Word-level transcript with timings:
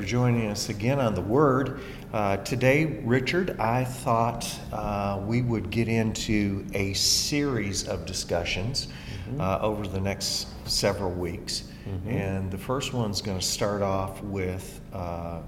for 0.00 0.06
joining 0.06 0.46
us 0.46 0.70
again 0.70 0.98
on 0.98 1.14
the 1.14 1.20
Word. 1.20 1.80
Uh, 2.12 2.38
today, 2.38 3.02
Richard, 3.04 3.60
I 3.60 3.84
thought 3.84 4.50
uh, 4.72 5.20
we 5.26 5.42
would 5.42 5.68
get 5.68 5.88
into 5.88 6.64
a 6.72 6.94
series 6.94 7.86
of 7.86 8.06
discussions 8.06 8.86
mm-hmm. 8.86 9.40
uh, 9.40 9.58
over 9.58 9.86
the 9.86 10.00
next 10.00 10.48
several 10.66 11.10
weeks. 11.10 11.64
Mm-hmm. 11.86 12.08
And 12.08 12.50
the 12.50 12.56
first 12.56 12.94
one's 12.94 13.20
going 13.20 13.38
to 13.38 13.44
start 13.44 13.82
off 13.82 14.22
with, 14.22 14.80
uh, 14.94 14.96
uh, 14.96 15.42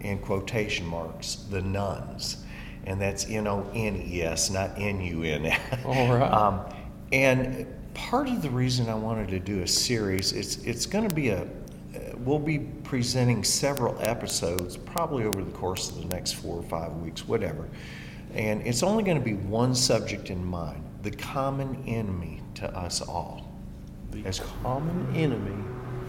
in 0.00 0.18
quotation 0.18 0.84
marks, 0.86 1.36
the 1.48 1.62
nones. 1.62 2.44
And 2.84 3.00
that's 3.00 3.30
N 3.30 3.46
O 3.46 3.66
N 3.74 4.04
E 4.06 4.22
S, 4.22 4.50
not 4.50 4.72
N 4.76 5.00
U 5.00 5.22
N 5.22 5.46
S. 5.46 5.84
All 5.86 6.18
right. 6.18 6.30
Um, 6.32 6.60
and 7.12 7.66
part 7.94 8.28
of 8.28 8.42
the 8.42 8.50
reason 8.50 8.88
I 8.90 8.94
wanted 8.94 9.28
to 9.28 9.40
do 9.40 9.62
a 9.62 9.66
series, 9.66 10.32
it's, 10.32 10.58
it's 10.58 10.86
going 10.86 11.08
to 11.08 11.14
be 11.14 11.30
a, 11.30 11.48
we'll 12.24 12.38
be 12.38 12.58
presenting 12.58 13.44
several 13.44 13.96
episodes 14.00 14.76
probably 14.76 15.24
over 15.24 15.42
the 15.42 15.50
course 15.52 15.90
of 15.90 15.96
the 15.96 16.04
next 16.06 16.32
four 16.32 16.56
or 16.56 16.62
five 16.62 16.92
weeks, 16.94 17.26
whatever. 17.26 17.68
And 18.34 18.62
it's 18.66 18.82
only 18.82 19.02
going 19.02 19.18
to 19.18 19.24
be 19.24 19.34
one 19.34 19.74
subject 19.74 20.30
in 20.30 20.44
mind 20.44 20.84
the 21.02 21.10
common 21.10 21.82
enemy 21.86 22.40
to 22.54 22.70
us 22.76 23.00
all. 23.00 23.50
The 24.10 24.24
As, 24.26 24.40
common 24.62 25.06
enemy 25.16 25.64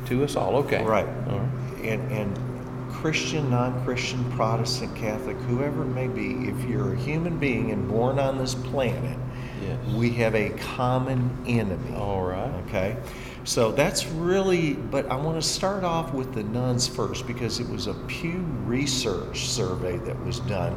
to 0.08 0.24
us 0.24 0.36
all, 0.36 0.58
okay. 0.58 0.84
Right. 0.84 1.08
All 1.30 1.40
right. 1.40 1.84
And, 1.84 2.12
and 2.12 2.92
Christian, 2.92 3.50
non 3.50 3.84
Christian, 3.86 4.30
Protestant, 4.32 4.96
Catholic, 4.96 5.38
whoever 5.38 5.84
it 5.84 5.88
may 5.88 6.08
be, 6.08 6.50
if 6.50 6.70
you're 6.70 6.94
a 6.94 6.98
human 6.98 7.40
being 7.40 7.72
and 7.72 7.88
born 7.88 8.20
on 8.20 8.38
this 8.38 8.54
planet, 8.54 9.18
yes. 9.62 9.80
we 9.94 10.10
have 10.12 10.36
a 10.36 10.50
common 10.50 11.32
enemy. 11.48 11.96
All 11.96 12.24
right. 12.24 12.52
Okay. 12.68 12.98
So 13.44 13.72
that's 13.72 14.06
really, 14.06 14.74
but 14.74 15.10
I 15.10 15.16
want 15.16 15.42
to 15.42 15.48
start 15.48 15.84
off 15.84 16.14
with 16.14 16.34
the 16.34 16.44
nones 16.44 16.88
first 16.88 17.26
because 17.26 17.60
it 17.60 17.68
was 17.68 17.88
a 17.88 17.94
Pew 17.94 18.40
Research 18.66 19.50
survey 19.50 19.98
that 19.98 20.24
was 20.26 20.40
done. 20.42 20.76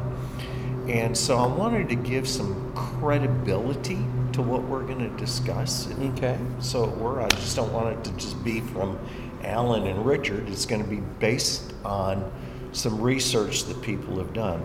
And 0.87 1.15
so 1.15 1.37
I 1.37 1.47
wanted 1.47 1.89
to 1.89 1.95
give 1.95 2.27
some 2.27 2.71
credibility 2.73 4.03
to 4.33 4.41
what 4.41 4.63
we're 4.63 4.83
going 4.83 4.99
to 4.99 5.17
discuss. 5.17 5.87
Okay. 5.91 6.37
So 6.59 6.89
we're, 6.89 7.21
I 7.21 7.29
just 7.29 7.55
don't 7.55 7.71
want 7.71 7.97
it 7.97 8.03
to 8.05 8.11
just 8.17 8.43
be 8.43 8.61
from 8.61 8.99
Alan 9.43 9.87
and 9.87 10.05
Richard. 10.05 10.49
It's 10.49 10.65
going 10.65 10.83
to 10.83 10.89
be 10.89 11.01
based 11.19 11.73
on 11.83 12.31
some 12.71 12.99
research 12.99 13.63
that 13.65 13.81
people 13.81 14.17
have 14.17 14.33
done. 14.33 14.61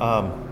Um, 0.00 0.48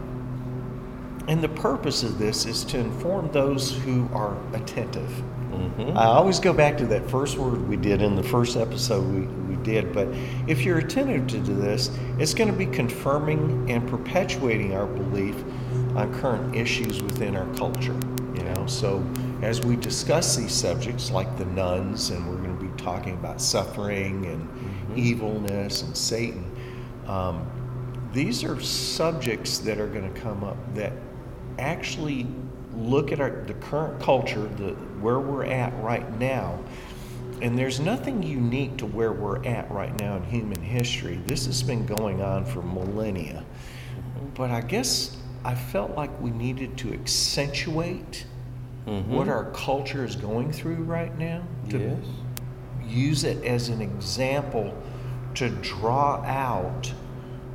and 1.29 1.43
the 1.43 1.49
purpose 1.49 2.03
of 2.03 2.19
this 2.19 2.47
is 2.47 2.65
to 2.65 2.79
inform 2.79 3.31
those 3.33 3.77
who 3.79 4.09
are 4.13 4.37
attentive. 4.55 5.23
Mm-hmm. 5.51 5.97
I 5.97 6.05
always 6.05 6.39
go 6.39 6.53
back 6.53 6.79
to 6.79 6.87
that 6.87 7.09
first 7.11 7.37
word 7.37 7.67
we 7.69 7.77
did 7.77 8.03
in 8.03 8.17
the 8.17 8.23
first 8.23 8.57
episode 8.57 9.03
we, 9.13 9.21
we 9.55 9.63
did, 9.63 9.93
but 9.93 10.09
if 10.47 10.63
you're 10.63 10.79
attentive 10.79 11.27
to 11.29 11.53
this, 11.53 11.91
it's 12.19 12.35
going 12.35 12.51
to 12.51 12.57
be 12.57 12.67
confirming 12.67 13.71
and 13.71 13.87
perpetuating 13.89 14.75
our 14.75 14.87
belief 14.87 15.37
on 15.97 16.13
current 16.21 16.55
issues 16.55 17.03
within 17.03 17.37
our 17.37 17.53
culture. 17.57 17.99
You 18.35 18.45
know, 18.45 18.67
so 18.67 19.05
as 19.43 19.61
we 19.65 19.77
discuss 19.77 20.37
these 20.37 20.53
subjects 20.53 21.11
like 21.11 21.37
the 21.37 21.47
nones, 21.47 22.11
and 22.11 22.29
we're 22.29 22.43
going 22.43 22.57
to 22.57 22.65
be 22.65 22.83
talking 22.83 23.15
about 23.15 23.41
suffering 23.41 24.27
and 24.27 24.49
mm-hmm. 24.49 24.99
evilness 24.99 25.83
and 25.83 25.97
Satan, 25.97 26.45
um, 27.07 27.51
these 28.13 28.45
are 28.45 28.61
subjects 28.61 29.59
that 29.59 29.79
are 29.79 29.87
going 29.89 30.13
to 30.13 30.21
come 30.21 30.45
up 30.45 30.57
that 30.75 30.93
actually 31.59 32.27
look 32.75 33.13
at 33.13 33.21
our, 33.21 33.43
the 33.47 33.55
current 33.55 34.01
culture, 34.01 34.49
the, 34.57 34.77
where 35.01 35.19
we're 35.19 35.45
at 35.45 35.73
right 35.83 36.19
now, 36.19 36.59
and 37.43 37.59
there's 37.59 37.81
nothing 37.81 38.23
unique 38.23 38.77
to 38.79 38.87
where 38.87 39.13
we're 39.13 39.45
at 39.45 39.71
right 39.71 39.99
now 39.99 40.17
in 40.17 40.25
human 40.25 40.61
history. 40.61 41.21
This 41.27 41.47
has 41.47 41.63
been 41.63 41.87
going 41.87 42.21
on 42.21 42.45
for 42.45 42.63
millennia. 42.63 43.45
But 44.35 44.51
I 44.51 44.61
guess 44.61 45.17
I 45.45 45.55
felt 45.55 45.97
like 45.97 46.11
we 46.21 46.31
needed 46.31 46.77
to 46.79 46.93
accentuate 46.93 48.27
mm-hmm. 48.87 49.13
what 49.13 49.29
our 49.29 49.51
culture 49.53 50.05
is 50.05 50.17
going 50.17 50.53
through 50.53 50.83
right 50.85 51.17
now. 51.19 51.43
To 51.71 51.79
yes. 51.79 51.97
use 52.87 53.25
it 53.25 53.43
as 53.45 53.69
an 53.69 53.81
example 53.81 54.77
to 55.37 55.49
draw 55.49 56.23
out 56.25 56.93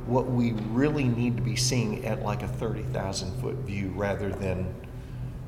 what 0.06 0.26
we 0.26 0.52
really 0.70 1.04
need 1.04 1.36
to 1.36 1.42
be 1.42 1.56
seeing 1.56 2.04
at 2.04 2.22
like 2.22 2.42
a 2.42 2.48
30,000 2.48 3.40
foot 3.40 3.56
view 3.56 3.92
rather 3.94 4.30
than, 4.30 4.72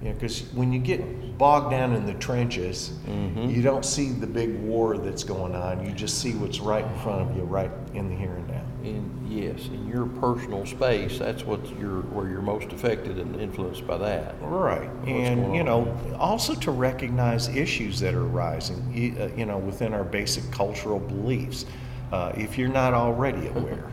you 0.03 0.09
know, 0.09 0.15
because 0.15 0.43
when 0.53 0.73
you 0.73 0.79
get 0.79 1.37
bogged 1.39 1.71
down 1.71 1.95
in 1.95 2.07
the 2.07 2.15
trenches, 2.15 2.93
mm-hmm. 3.07 3.49
you 3.51 3.63
don't 3.63 3.85
see 3.85 4.11
the 4.11 4.27
big 4.27 4.55
war 4.61 4.97
that's 4.97 5.25
going 5.25 5.55
on. 5.55 5.85
You 5.85 5.93
just 5.93 6.21
see 6.21 6.33
what's 6.35 6.61
right 6.61 6.85
in 6.85 6.99
front 7.01 7.29
of 7.29 7.37
you, 7.37 7.43
right 7.43 7.71
in 7.95 8.09
the 8.09 8.15
here 8.15 8.35
and 8.35 8.49
now. 8.49 8.63
In, 8.85 9.27
yes, 9.29 9.67
in 9.67 9.89
your 9.89 10.07
personal 10.07 10.65
space, 10.67 11.19
that's 11.19 11.45
what 11.45 11.61
you're, 11.81 12.03
where 12.03 12.29
you're 12.29 12.43
most 12.43 12.73
affected 12.73 13.19
and 13.19 13.41
influenced 13.41 13.87
by 13.87 13.99
that. 13.99 14.37
Right. 14.41 14.89
And, 15.07 15.55
you 15.55 15.65
know, 15.65 15.97
also 16.19 16.55
to 16.55 16.71
recognize 16.71 17.49
issues 17.49 17.99
that 18.01 18.15
are 18.15 18.25
arising, 18.25 19.17
uh, 19.21 19.37
you 19.37 19.47
know, 19.47 19.59
within 19.59 19.95
our 19.95 20.05
basic 20.05 20.49
cultural 20.53 21.01
beliefs, 21.01 21.67
uh, 22.13 22.33
if 22.37 22.57
you're 22.57 22.69
not 22.69 22.95
already 22.95 23.49
aware 23.49 23.91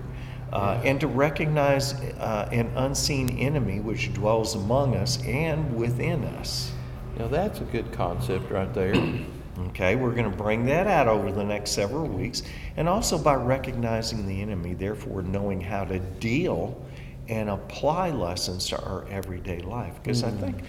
uh, 0.55 0.79
and 0.85 1.01
to 1.01 1.07
recognize 1.07 1.93
uh, 1.93 2.47
an 2.53 2.71
unseen 2.77 3.38
enemy 3.39 3.81
which 3.81 4.13
dwells 4.13 4.55
among 4.55 4.95
us 4.95 5.21
and 5.25 5.75
within 5.75 6.23
us. 6.23 6.71
Now, 7.17 7.27
that's 7.27 7.59
a 7.59 7.66
good 7.66 7.91
concept 7.91 8.49
right 8.49 8.73
there. 8.73 8.95
okay, 9.67 9.97
we're 9.97 10.13
going 10.13 10.31
to 10.31 10.38
bring 10.38 10.66
that 10.67 10.88
out 10.88 11.09
over 11.09 11.29
the 11.29 11.43
next 11.43 11.71
several 11.71 12.07
weeks. 12.07 12.43
And 12.77 12.88
also 12.88 13.17
by 13.17 13.35
recognizing 13.35 14.25
the 14.25 14.41
enemy, 14.41 14.73
therefore 14.75 15.23
knowing 15.23 15.59
how 15.59 15.83
to 15.83 15.99
deal 15.99 16.81
and 17.27 17.49
apply 17.49 18.11
lessons 18.11 18.69
to 18.69 18.81
our 18.81 19.05
everyday 19.09 19.59
life. 19.59 19.95
Because 20.01 20.23
mm. 20.23 20.27
I 20.27 20.39
think 20.39 20.61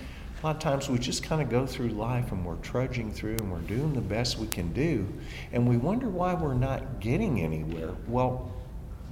a 0.43 0.47
lot 0.47 0.57
of 0.57 0.63
times 0.63 0.89
we 0.89 0.99
just 0.99 1.23
kind 1.23 1.41
of 1.41 1.49
go 1.49 1.65
through 1.65 1.91
life 1.91 2.33
and 2.33 2.45
we're 2.45 2.57
trudging 2.57 3.13
through 3.13 3.37
and 3.37 3.53
we're 3.53 3.61
doing 3.61 3.93
the 3.93 4.01
best 4.01 4.37
we 4.37 4.49
can 4.49 4.73
do. 4.73 5.07
And 5.53 5.69
we 5.69 5.77
wonder 5.77 6.09
why 6.09 6.35
we're 6.35 6.55
not 6.55 6.99
getting 6.99 7.41
anywhere. 7.41 7.95
Well, 8.09 8.53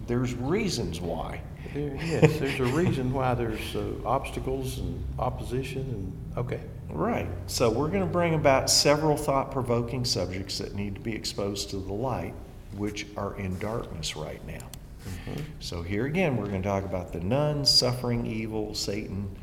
there's 0.07 0.35
reasons 0.35 1.01
why. 1.01 1.41
There, 1.73 1.97
yes, 1.97 2.39
there's 2.39 2.61
a 2.61 2.65
reason 2.67 3.13
why 3.13 3.35
there's 3.35 3.75
uh, 3.75 3.93
obstacles 4.05 4.79
and 4.79 5.05
opposition 5.19 5.81
and 5.81 6.39
okay. 6.39 6.61
Right. 6.89 7.29
So 7.47 7.71
we're 7.71 7.89
going 7.89 8.07
to 8.07 8.13
bring 8.13 8.35
about 8.35 8.71
several 8.71 9.17
thought-provoking 9.17 10.05
subjects 10.05 10.59
that 10.59 10.75
need 10.75 10.95
to 10.95 11.01
be 11.01 11.13
exposed 11.13 11.71
to 11.71 11.77
the 11.77 11.93
light, 11.93 12.35
which 12.77 13.07
are 13.17 13.37
in 13.37 13.59
darkness 13.59 14.15
right 14.15 14.45
now. 14.47 14.69
Mm-hmm. 15.05 15.41
So 15.59 15.83
here 15.83 16.07
again, 16.07 16.37
we're 16.37 16.47
going 16.47 16.63
to 16.63 16.69
talk 16.69 16.85
about 16.85 17.13
the 17.13 17.21
nones, 17.21 17.69
suffering, 17.71 18.27
evil, 18.27 18.75
Satan. 18.75 19.35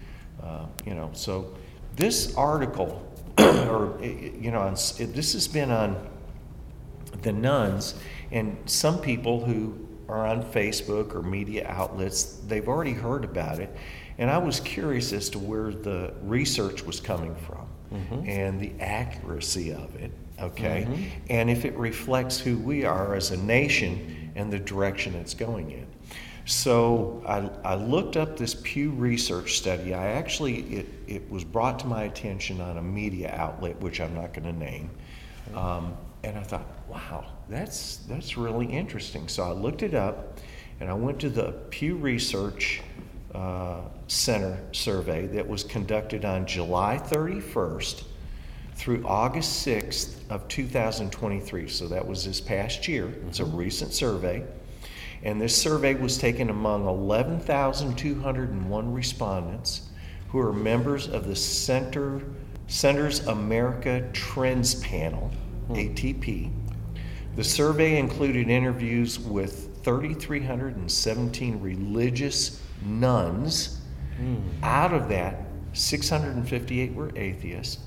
Uh, 0.41 0.65
you 0.85 0.93
know, 0.93 1.09
so 1.13 1.53
this 1.97 2.33
article, 2.35 3.05
or 3.37 3.99
you 4.01 4.51
know, 4.51 4.69
this 4.71 5.33
has 5.33 5.47
been 5.47 5.71
on 5.71 6.07
the 7.23 7.33
nones 7.33 7.95
and 8.31 8.57
some 8.65 8.99
people 8.99 9.43
who 9.43 9.77
are 10.11 10.27
on 10.27 10.43
Facebook 10.43 11.15
or 11.15 11.21
media 11.21 11.65
outlets, 11.67 12.41
they've 12.47 12.67
already 12.67 12.93
heard 12.93 13.23
about 13.23 13.59
it. 13.59 13.75
And 14.17 14.29
I 14.29 14.37
was 14.37 14.59
curious 14.59 15.13
as 15.13 15.29
to 15.31 15.39
where 15.39 15.71
the 15.71 16.13
research 16.21 16.83
was 16.83 16.99
coming 16.99 17.35
from 17.35 17.67
mm-hmm. 17.93 18.29
and 18.29 18.59
the 18.59 18.71
accuracy 18.79 19.71
of 19.71 19.95
it, 19.95 20.11
okay? 20.39 20.85
Mm-hmm. 20.87 21.03
And 21.29 21.49
if 21.49 21.65
it 21.65 21.75
reflects 21.75 22.37
who 22.37 22.57
we 22.57 22.85
are 22.85 23.15
as 23.15 23.31
a 23.31 23.37
nation 23.37 24.31
and 24.35 24.51
the 24.51 24.59
direction 24.59 25.15
it's 25.15 25.33
going 25.33 25.71
in. 25.71 25.87
So 26.45 27.23
I, 27.27 27.71
I 27.73 27.75
looked 27.75 28.17
up 28.17 28.35
this 28.35 28.55
Pew 28.55 28.91
Research 28.91 29.57
study. 29.57 29.93
I 29.93 30.07
actually, 30.07 30.61
it, 30.73 30.87
it 31.07 31.31
was 31.31 31.43
brought 31.43 31.79
to 31.79 31.87
my 31.87 32.03
attention 32.03 32.59
on 32.59 32.77
a 32.77 32.81
media 32.81 33.33
outlet, 33.33 33.79
which 33.79 34.01
I'm 34.01 34.13
not 34.13 34.33
going 34.33 34.45
to 34.45 34.53
name. 34.53 34.89
Um, 35.55 35.95
and 36.23 36.37
I 36.37 36.43
thought, 36.43 36.67
wow, 36.87 37.25
that's 37.51 37.97
that's 38.07 38.37
really 38.37 38.65
interesting. 38.65 39.27
So 39.27 39.43
I 39.43 39.51
looked 39.51 39.83
it 39.83 39.93
up, 39.93 40.39
and 40.79 40.89
I 40.89 40.93
went 40.93 41.19
to 41.21 41.29
the 41.29 41.53
Pew 41.69 41.95
Research 41.95 42.81
uh, 43.35 43.81
Center 44.07 44.57
survey 44.71 45.27
that 45.27 45.47
was 45.47 45.63
conducted 45.63 46.25
on 46.25 46.45
July 46.45 46.99
31st 47.03 48.03
through 48.75 49.05
August 49.05 49.65
6th 49.65 50.15
of 50.29 50.47
2023. 50.47 51.67
So 51.67 51.87
that 51.87 52.07
was 52.07 52.25
this 52.25 52.41
past 52.41 52.87
year. 52.87 53.13
It's 53.27 53.39
a 53.39 53.43
mm-hmm. 53.43 53.57
recent 53.57 53.93
survey. 53.93 54.43
And 55.23 55.39
this 55.39 55.55
survey 55.55 55.93
was 55.93 56.17
taken 56.17 56.49
among 56.49 56.87
11,201 56.87 58.93
respondents 58.93 59.89
who 60.29 60.39
are 60.39 60.51
members 60.51 61.07
of 61.07 61.27
the 61.27 61.35
Center 61.35 62.23
Centers 62.67 63.19
America 63.27 64.09
Trends 64.13 64.75
Panel, 64.75 65.29
hmm. 65.67 65.73
ATP. 65.73 66.49
The 67.35 67.43
survey 67.43 67.97
included 67.97 68.49
interviews 68.49 69.17
with 69.19 69.83
3,317 69.83 71.61
religious 71.61 72.61
nones. 72.83 73.81
Mm. 74.19 74.41
Out 74.61 74.93
of 74.93 75.07
that, 75.09 75.45
658 75.73 76.93
were 76.93 77.11
atheists, 77.15 77.79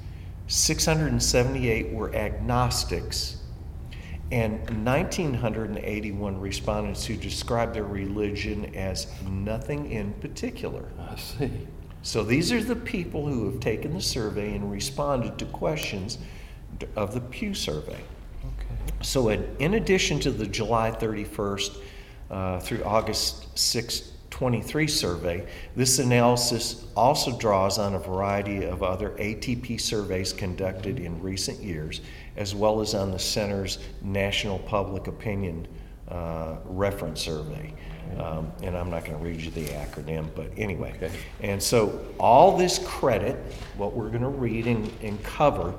678 0.47 1.93
were 1.93 2.15
agnostics, 2.15 3.37
and 4.33 4.59
1,981 4.85 6.41
respondents 6.41 7.05
who 7.05 7.17
described 7.17 7.75
their 7.75 7.85
religion 7.85 8.75
as 8.75 9.07
nothing 9.29 9.91
in 9.93 10.15
particular. 10.15 10.89
I 10.99 11.17
see. 11.17 11.51
So 12.03 12.23
these 12.23 12.51
are 12.51 12.63
the 12.63 12.77
people 12.77 13.27
who 13.27 13.51
have 13.51 13.61
taken 13.61 13.95
the 13.95 14.01
survey 14.01 14.55
and 14.55 14.71
responded 14.71 15.39
to 15.39 15.47
questions 15.47 16.19
of 16.97 17.15
the 17.15 17.21
Pew 17.21 17.55
survey. 17.55 18.03
So, 19.05 19.29
in, 19.29 19.47
in 19.59 19.75
addition 19.75 20.19
to 20.21 20.31
the 20.31 20.47
July 20.47 20.91
31st 20.91 21.79
uh, 22.31 22.59
through 22.61 22.83
August 22.85 23.57
6, 23.57 24.13
23 24.31 24.89
survey, 24.89 25.47
this 25.77 25.99
analysis 25.99 26.87
also 26.97 27.39
draws 27.39 27.79
on 27.79 27.95
a 27.95 27.99
variety 27.99 28.65
of 28.65 28.83
other 28.83 29.11
ATP 29.11 29.79
surveys 29.79 30.33
conducted 30.33 30.99
in 30.99 31.21
recent 31.21 31.63
years, 31.63 32.01
as 32.37 32.55
well 32.55 32.81
as 32.81 32.95
on 32.95 33.13
the 33.13 33.19
Center's 33.19 33.79
National 34.03 34.59
Public 34.61 35.07
Opinion 35.07 35.69
uh, 36.09 36.57
Reference 36.65 37.21
Survey. 37.21 37.75
Um, 38.19 38.53
and 38.63 38.77
I'm 38.77 38.91
not 38.91 39.05
going 39.05 39.19
to 39.19 39.25
read 39.25 39.41
you 39.41 39.51
the 39.51 39.67
acronym, 39.67 40.29
but 40.35 40.51
anyway. 40.57 40.93
Okay. 40.97 41.13
And 41.41 41.63
so, 41.63 42.01
all 42.19 42.57
this 42.57 42.79
credit, 42.87 43.37
what 43.77 43.95
we're 43.95 44.09
going 44.09 44.23
to 44.23 44.29
read 44.29 44.67
and, 44.67 44.91
and 45.03 45.23
cover, 45.23 45.75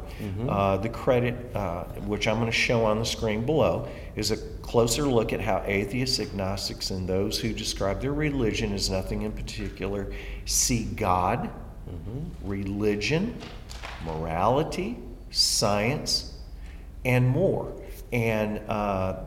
uh, 0.49 0.77
the 0.77 0.89
credit, 0.89 1.55
uh, 1.55 1.85
which 2.05 2.27
I'm 2.27 2.35
going 2.35 2.51
to 2.51 2.57
show 2.57 2.85
on 2.85 2.99
the 2.99 3.05
screen 3.05 3.45
below, 3.45 3.87
is 4.15 4.31
a 4.31 4.37
closer 4.61 5.03
look 5.03 5.33
at 5.33 5.41
how 5.41 5.63
atheists, 5.65 6.19
agnostics, 6.19 6.91
and 6.91 7.07
those 7.07 7.39
who 7.39 7.53
describe 7.53 8.01
their 8.01 8.13
religion 8.13 8.73
as 8.73 8.89
nothing 8.89 9.21
in 9.21 9.31
particular 9.31 10.11
see 10.45 10.85
God, 10.85 11.49
religion, 12.43 13.35
morality, 14.05 14.97
science, 15.31 16.33
and 17.03 17.27
more. 17.27 17.73
And 18.11 18.59
uh, 18.69 19.17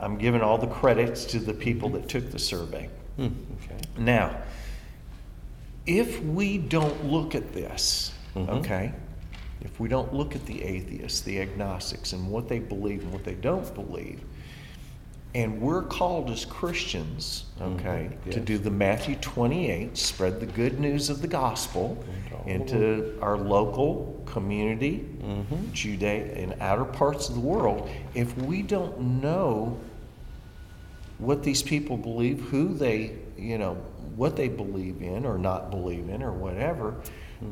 I'm 0.00 0.16
giving 0.16 0.40
all 0.40 0.58
the 0.58 0.66
credits 0.66 1.24
to 1.26 1.38
the 1.38 1.52
people 1.54 1.88
that 1.90 2.08
took 2.08 2.30
the 2.30 2.38
survey. 2.38 2.88
Hmm, 3.16 3.26
okay. 3.64 3.76
Now, 3.98 4.36
if 5.86 6.22
we 6.22 6.58
don't 6.58 7.04
look 7.06 7.34
at 7.34 7.52
this, 7.52 8.12
Mhm. 8.34 8.48
okay, 8.60 8.92
if 9.62 9.78
we 9.78 9.88
don't 9.88 10.14
look 10.14 10.34
at 10.34 10.46
the 10.46 10.62
atheists, 10.62 11.20
the 11.20 11.40
agnostics, 11.40 12.12
and 12.12 12.30
what 12.30 12.48
they 12.48 12.58
believe 12.58 13.02
and 13.02 13.12
what 13.12 13.24
they 13.24 13.34
don't 13.34 13.74
believe, 13.74 14.20
and 15.34 15.60
we're 15.60 15.82
called 15.82 16.30
as 16.30 16.44
Christians, 16.44 17.44
okay, 17.60 18.10
Mhm, 18.26 18.30
to 18.32 18.40
do 18.40 18.58
the 18.58 18.70
Matthew 18.70 19.16
28, 19.16 19.96
spread 19.96 20.40
the 20.40 20.46
good 20.46 20.80
news 20.80 21.10
of 21.10 21.20
the 21.22 21.28
gospel 21.28 21.98
Into 22.08 22.34
all 22.36 22.42
the 22.44 22.50
into 22.52 23.18
our 23.20 23.36
local 23.36 24.20
community, 24.24 25.04
Mhm. 25.22 25.72
Judea, 25.72 26.32
and 26.36 26.54
outer 26.60 26.84
parts 26.84 27.28
of 27.28 27.34
the 27.34 27.40
world, 27.40 27.88
if 28.14 28.36
we 28.38 28.62
don't 28.62 28.98
know 29.22 29.76
what 31.20 31.42
these 31.42 31.62
people 31.62 31.96
believe, 31.96 32.40
who 32.40 32.74
they, 32.74 33.16
you 33.36 33.58
know, 33.58 33.74
what 34.16 34.36
they 34.36 34.48
believe 34.48 35.02
in 35.02 35.24
or 35.24 35.38
not 35.38 35.70
believe 35.70 36.08
in 36.08 36.22
or 36.22 36.32
whatever, 36.32 36.94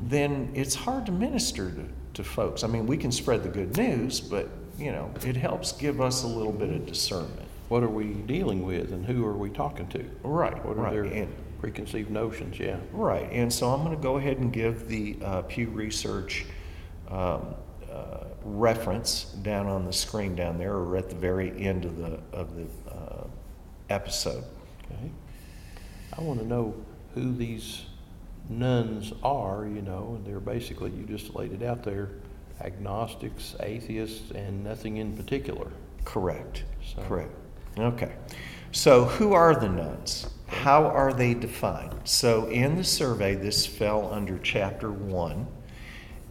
then 0.05 0.51
it's 0.55 0.75
hard 0.75 1.07
to 1.07 1.13
minister 1.13 1.71
to, 1.71 1.85
to 2.15 2.25
folks. 2.25 2.65
I 2.65 2.67
mean, 2.67 2.87
we 2.87 2.97
can 2.97 3.13
spread 3.13 3.43
the 3.43 3.49
good 3.49 3.77
news, 3.77 4.21
but, 4.21 4.49
you 4.79 4.93
know, 4.93 5.11
it 5.25 5.37
helps 5.37 5.73
give 5.73 6.01
us 6.01 6.25
a 6.25 6.27
little 6.27 6.53
bit 6.53 6.71
of 6.71 6.87
discernment. 6.87 7.49
What 7.69 7.83
are 7.83 7.89
we 7.89 8.07
dealing 8.15 8.65
with 8.65 8.93
and 8.93 9.05
who 9.05 9.25
are 9.27 9.37
we 9.37 9.51
talking 9.51 9.87
to? 9.89 10.05
Right, 10.23 10.65
What 10.65 10.77
are 10.77 10.81
right. 10.83 10.93
their 10.93 11.05
And, 11.05 11.35
preconceived 11.61 12.11
notions? 12.11 12.59
Yeah. 12.59 12.77
right. 12.93 13.29
And 13.33 13.53
so 13.53 13.69
I'm 13.71 13.83
going 13.83 13.97
to 13.97 14.03
go 14.03 14.17
ahead 14.17 14.39
and 14.39 14.53
give 14.53 14.89
the 14.89 15.17
uh, 15.23 15.43
Pew 15.43 15.69
Research 15.69 16.47
um, 17.09 17.55
uh, 17.91 18.25
reference 18.45 19.25
down 19.43 19.67
on 19.67 19.85
the 19.85 19.93
screen 19.93 20.35
down 20.37 20.57
there 20.57 20.75
or 20.75 20.97
at 20.97 21.09
the 21.09 21.17
very 21.17 21.51
end 21.61 21.85
of 21.85 21.97
the, 21.97 22.21
of 22.33 22.55
the 22.55 22.67
episode. 23.91 24.45
Okay. 24.87 25.11
I 26.17 26.21
want 26.23 26.41
to 26.41 26.47
know 26.47 26.75
who 27.15 27.35
these 27.35 27.83
nones 28.49 29.13
are, 29.23 29.67
you 29.67 29.83
know, 29.83 30.15
and 30.17 30.27
they're 30.27 30.41
basically, 30.41 30.91
you 30.91 31.05
just 31.05 31.35
laid 31.35 31.53
it 31.53 31.63
out 31.63 31.83
there, 31.83 32.11
agnostics, 32.61 33.55
atheists, 33.61 34.31
and 34.33 34.65
nothing 34.65 34.97
in 34.97 35.17
particular. 35.17 35.71
Correct. 36.05 36.65
So- 36.95 37.03
Correct. 37.03 37.33
Okay. 37.79 38.13
So, 38.73 39.05
who 39.05 39.33
are 39.33 39.55
the 39.55 39.69
nones? 39.69 40.29
How 40.47 40.85
are 40.85 41.13
they 41.13 41.33
defined? 41.35 41.95
So, 42.05 42.47
in 42.49 42.77
the 42.77 42.85
survey, 42.85 43.35
this 43.35 43.65
fell 43.67 44.13
under 44.13 44.39
chapter 44.39 44.91
one. 44.91 45.47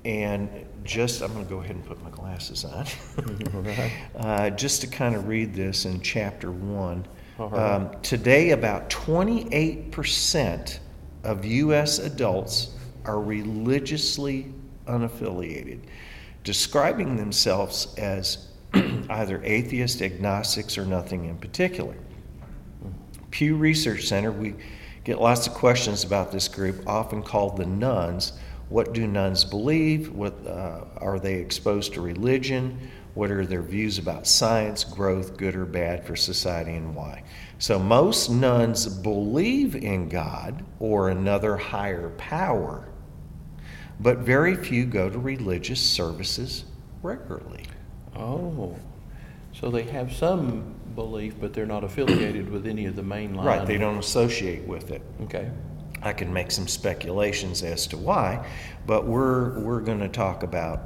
And 0.05 0.49
just, 0.83 1.21
I'm 1.21 1.33
going 1.33 1.45
to 1.45 1.49
go 1.49 1.59
ahead 1.59 1.75
and 1.75 1.85
put 1.85 2.01
my 2.03 2.09
glasses 2.09 2.63
on. 2.65 2.85
Uh, 4.17 4.49
just 4.51 4.81
to 4.81 4.87
kind 4.87 5.15
of 5.15 5.27
read 5.27 5.53
this 5.53 5.85
in 5.85 6.01
chapter 6.01 6.51
one. 6.51 7.05
Right. 7.37 7.53
Um, 7.53 7.91
today, 8.01 8.51
about 8.51 8.89
28% 8.89 10.79
of 11.23 11.45
U.S. 11.45 11.99
adults 11.99 12.73
are 13.05 13.21
religiously 13.21 14.51
unaffiliated, 14.87 15.81
describing 16.43 17.15
themselves 17.15 17.93
as 17.97 18.47
either 18.73 19.41
atheist, 19.43 20.01
agnostics, 20.01 20.77
or 20.77 20.85
nothing 20.85 21.25
in 21.25 21.37
particular. 21.37 21.95
Pew 23.29 23.55
Research 23.55 24.05
Center, 24.05 24.31
we 24.31 24.55
get 25.03 25.21
lots 25.21 25.47
of 25.47 25.53
questions 25.53 26.03
about 26.03 26.31
this 26.31 26.47
group, 26.47 26.87
often 26.87 27.21
called 27.21 27.57
the 27.57 27.65
nones. 27.65 28.33
What 28.69 28.93
do 28.93 29.05
nones 29.05 29.45
believe? 29.45 30.11
What 30.11 30.33
uh, 30.45 30.85
are 30.97 31.19
they 31.19 31.35
exposed 31.35 31.93
to 31.93 32.01
religion? 32.01 32.89
What 33.17 33.31
are 33.31 33.47
their 33.47 33.63
views 33.63 33.97
about 33.97 34.27
science, 34.27 34.83
growth, 34.83 35.37
good 35.37 35.55
or 35.55 35.65
bad 35.65 36.05
for 36.05 36.15
society, 36.15 36.75
and 36.75 36.93
why? 36.93 37.23
So, 37.57 37.79
most 37.79 38.29
nones 38.29 38.85
believe 38.85 39.75
in 39.75 40.07
God 40.07 40.63
or 40.79 41.09
another 41.09 41.57
higher 41.57 42.09
power, 42.19 42.87
but 43.99 44.19
very 44.19 44.53
few 44.53 44.85
go 44.85 45.09
to 45.09 45.17
religious 45.17 45.79
services 45.79 46.65
regularly. 47.01 47.63
Oh, 48.15 48.77
so 49.51 49.71
they 49.71 49.81
have 49.81 50.13
some 50.13 50.75
belief, 50.93 51.39
but 51.41 51.55
they're 51.55 51.65
not 51.65 51.83
affiliated 51.83 52.51
with 52.51 52.67
any 52.67 52.85
of 52.85 52.95
the 52.95 53.01
mainline. 53.01 53.45
Right, 53.45 53.65
they 53.65 53.79
don't 53.79 53.97
associate 53.97 54.61
with 54.67 54.91
it. 54.91 55.01
Okay. 55.23 55.49
I 56.03 56.13
can 56.13 56.31
make 56.31 56.51
some 56.51 56.67
speculations 56.67 57.63
as 57.63 57.87
to 57.87 57.97
why, 57.97 58.47
but 58.85 59.07
we're 59.07 59.57
we're 59.57 59.81
going 59.81 60.01
to 60.01 60.07
talk 60.07 60.43
about 60.43 60.81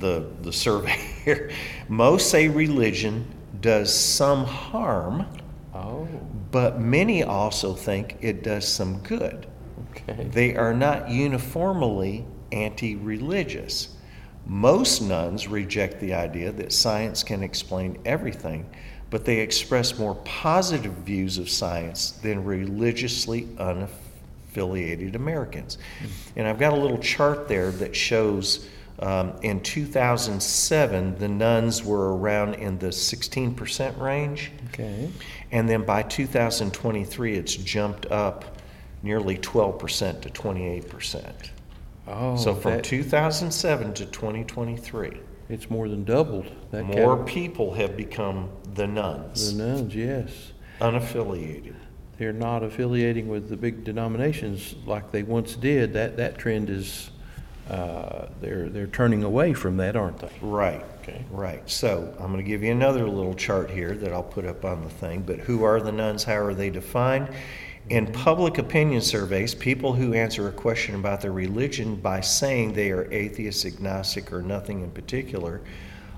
the 0.00 0.26
the 0.42 0.52
survey 0.52 0.98
here. 1.24 1.50
Most 1.88 2.30
say 2.30 2.48
religion 2.48 3.26
does 3.60 3.92
some 3.94 4.44
harm, 4.44 5.26
Oh, 5.74 6.08
but 6.50 6.80
many 6.80 7.22
also 7.22 7.74
think 7.74 8.16
it 8.20 8.42
does 8.42 8.66
some 8.66 8.98
good. 9.02 9.46
okay. 9.92 10.24
They 10.24 10.56
are 10.56 10.74
not 10.74 11.08
uniformly 11.08 12.24
anti-religious. 12.52 13.96
Most 14.46 15.00
nones 15.02 15.46
reject 15.46 16.00
the 16.00 16.14
idea 16.14 16.50
that 16.52 16.72
science 16.72 17.22
can 17.22 17.42
explain 17.42 17.98
everything, 18.04 18.68
but 19.10 19.24
they 19.24 19.38
express 19.38 19.98
more 19.98 20.16
positive 20.24 20.92
views 21.04 21.38
of 21.38 21.48
science 21.48 22.12
than 22.12 22.42
religiously 22.44 23.44
unaffiliated 23.58 25.14
Americans. 25.14 25.78
Hmm. 26.00 26.06
And 26.36 26.48
I've 26.48 26.58
got 26.58 26.72
a 26.72 26.76
little 26.76 26.98
chart 26.98 27.46
there 27.46 27.70
that 27.72 27.94
shows 27.94 28.68
um, 29.00 29.32
in 29.42 29.60
2007, 29.62 31.18
the 31.18 31.28
nones 31.28 31.82
were 31.84 32.16
around 32.16 32.54
in 32.54 32.78
the 32.78 32.88
16% 32.88 33.98
range. 33.98 34.52
Okay. 34.68 35.10
And 35.52 35.68
then 35.68 35.84
by 35.84 36.02
2023, 36.02 37.34
it's 37.36 37.56
jumped 37.56 38.06
up 38.06 38.58
nearly 39.02 39.38
12% 39.38 40.20
to 40.22 40.28
28%. 40.28 41.50
Oh, 42.06 42.36
so 42.36 42.54
from 42.54 42.72
that- 42.72 42.84
2007 42.84 43.94
to 43.94 44.06
2023, 44.06 45.18
It's 45.48 45.68
more 45.70 45.88
than 45.88 46.04
doubled. 46.04 46.46
That 46.70 46.84
more 46.84 47.16
people 47.24 47.72
have 47.74 47.96
become 47.96 48.50
the 48.74 48.86
nones, 48.86 49.56
The 49.56 49.64
nones, 49.64 49.94
yes. 49.96 50.52
unaffiliated. 50.80 51.74
They're 52.18 52.32
not 52.32 52.62
affiliating 52.62 53.28
with 53.28 53.48
the 53.48 53.56
big 53.56 53.82
denominations 53.82 54.74
like 54.86 55.10
they 55.10 55.22
once 55.22 55.56
did. 55.56 55.92
That, 55.94 56.16
that 56.18 56.36
trend 56.38 56.68
is, 56.70 57.10
uh, 57.70 58.26
they're, 58.40 58.68
they're 58.68 58.88
turning 58.88 59.22
away 59.22 59.54
from 59.54 59.76
that, 59.76 59.94
aren't 59.94 60.18
they? 60.18 60.30
Right. 60.42 60.84
Okay. 61.02 61.24
Right. 61.30 61.68
So 61.70 62.12
I'm 62.18 62.32
going 62.32 62.44
to 62.44 62.48
give 62.48 62.64
you 62.64 62.72
another 62.72 63.08
little 63.08 63.34
chart 63.34 63.70
here 63.70 63.94
that 63.94 64.12
I'll 64.12 64.24
put 64.24 64.44
up 64.44 64.64
on 64.64 64.82
the 64.82 64.90
thing. 64.90 65.22
But 65.22 65.38
who 65.38 65.62
are 65.62 65.80
the 65.80 65.92
nones? 65.92 66.24
How 66.24 66.38
are 66.38 66.52
they 66.52 66.70
defined? 66.70 67.28
In 67.88 68.06
public 68.12 68.58
opinion 68.58 69.00
surveys, 69.00 69.54
people 69.54 69.92
who 69.92 70.14
answer 70.14 70.48
a 70.48 70.52
question 70.52 70.96
about 70.96 71.20
their 71.20 71.32
religion 71.32 71.96
by 71.96 72.20
saying 72.20 72.72
they 72.72 72.90
are 72.90 73.10
atheist, 73.12 73.64
agnostic, 73.64 74.32
or 74.32 74.42
nothing 74.42 74.82
in 74.82 74.90
particular 74.90 75.60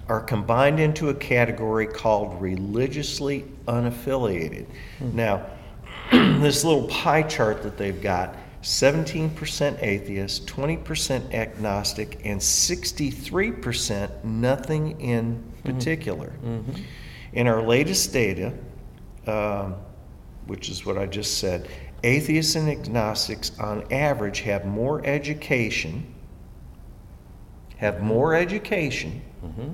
are 0.09 0.21
combined 0.21 0.81
into 0.81 1.11
a 1.11 1.15
category 1.15 1.87
called 1.87 2.41
religiously 2.41 3.45
unaffiliated. 3.69 4.67
Now, 5.01 5.47
this 6.13 6.65
little 6.65 6.89
pie 6.89 7.23
chart 7.23 7.63
that 7.63 7.77
they've 7.77 8.03
got 8.03 8.37
17% 8.63 9.83
atheist, 9.83 10.47
20% 10.47 11.35
agnostic, 11.35 12.21
and 12.25 12.41
63% 12.41 14.25
nothing 14.25 15.01
in 15.01 15.35
mm-hmm. 15.35 15.73
particular. 15.73 16.33
Mm-hmm. 16.45 16.83
In 17.33 17.47
our 17.49 17.63
latest 17.63 18.13
data, 18.13 18.53
um, 19.27 19.75
which 20.47 20.69
is 20.69 20.87
what 20.87 20.97
I 20.97 21.07
just 21.07 21.39
said, 21.39 21.69
atheists 22.05 22.55
and 22.55 22.69
agnostics 22.69 23.59
on 23.59 23.85
average 23.93 24.41
have 24.41 24.65
more 24.65 25.05
education, 25.05 26.15
have 27.77 28.01
more 28.01 28.35
education 28.35 29.23
mm-hmm. 29.45 29.71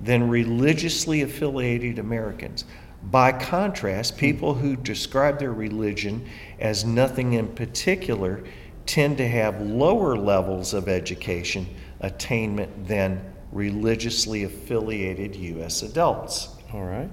than 0.00 0.28
religiously 0.28 1.22
affiliated 1.22 2.00
Americans. 2.00 2.64
By 3.04 3.32
contrast, 3.32 4.16
people 4.16 4.54
who 4.54 4.76
describe 4.76 5.38
their 5.38 5.52
religion 5.52 6.24
as 6.60 6.84
nothing 6.84 7.32
in 7.34 7.48
particular 7.48 8.42
tend 8.86 9.18
to 9.18 9.28
have 9.28 9.60
lower 9.60 10.16
levels 10.16 10.72
of 10.72 10.88
education 10.88 11.66
attainment 12.00 12.86
than 12.86 13.20
religiously 13.52 14.44
affiliated 14.44 15.36
U.S. 15.36 15.82
adults. 15.82 16.48
All 16.72 16.84
right. 16.84 17.10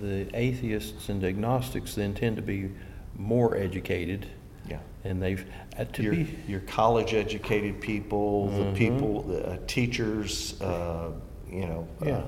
The 0.00 0.28
atheists 0.34 1.08
and 1.08 1.22
agnostics 1.24 1.94
then 1.94 2.14
tend 2.14 2.36
to 2.36 2.42
be 2.42 2.70
more 3.16 3.56
educated, 3.56 4.26
Yeah. 4.68 4.78
and 5.04 5.22
they've 5.22 5.44
uh, 5.78 5.84
to 5.84 6.02
your, 6.02 6.14
be 6.14 6.36
your 6.48 6.60
college 6.60 7.12
educated 7.12 7.80
people, 7.80 8.48
Mhm. 8.48 8.56
the 8.72 8.78
people, 8.78 9.22
the 9.22 9.46
uh, 9.52 9.56
teachers, 9.66 10.58
uh, 10.62 11.10
you 11.50 11.66
know, 11.66 11.86
uh, 12.02 12.06
Yeah. 12.06 12.22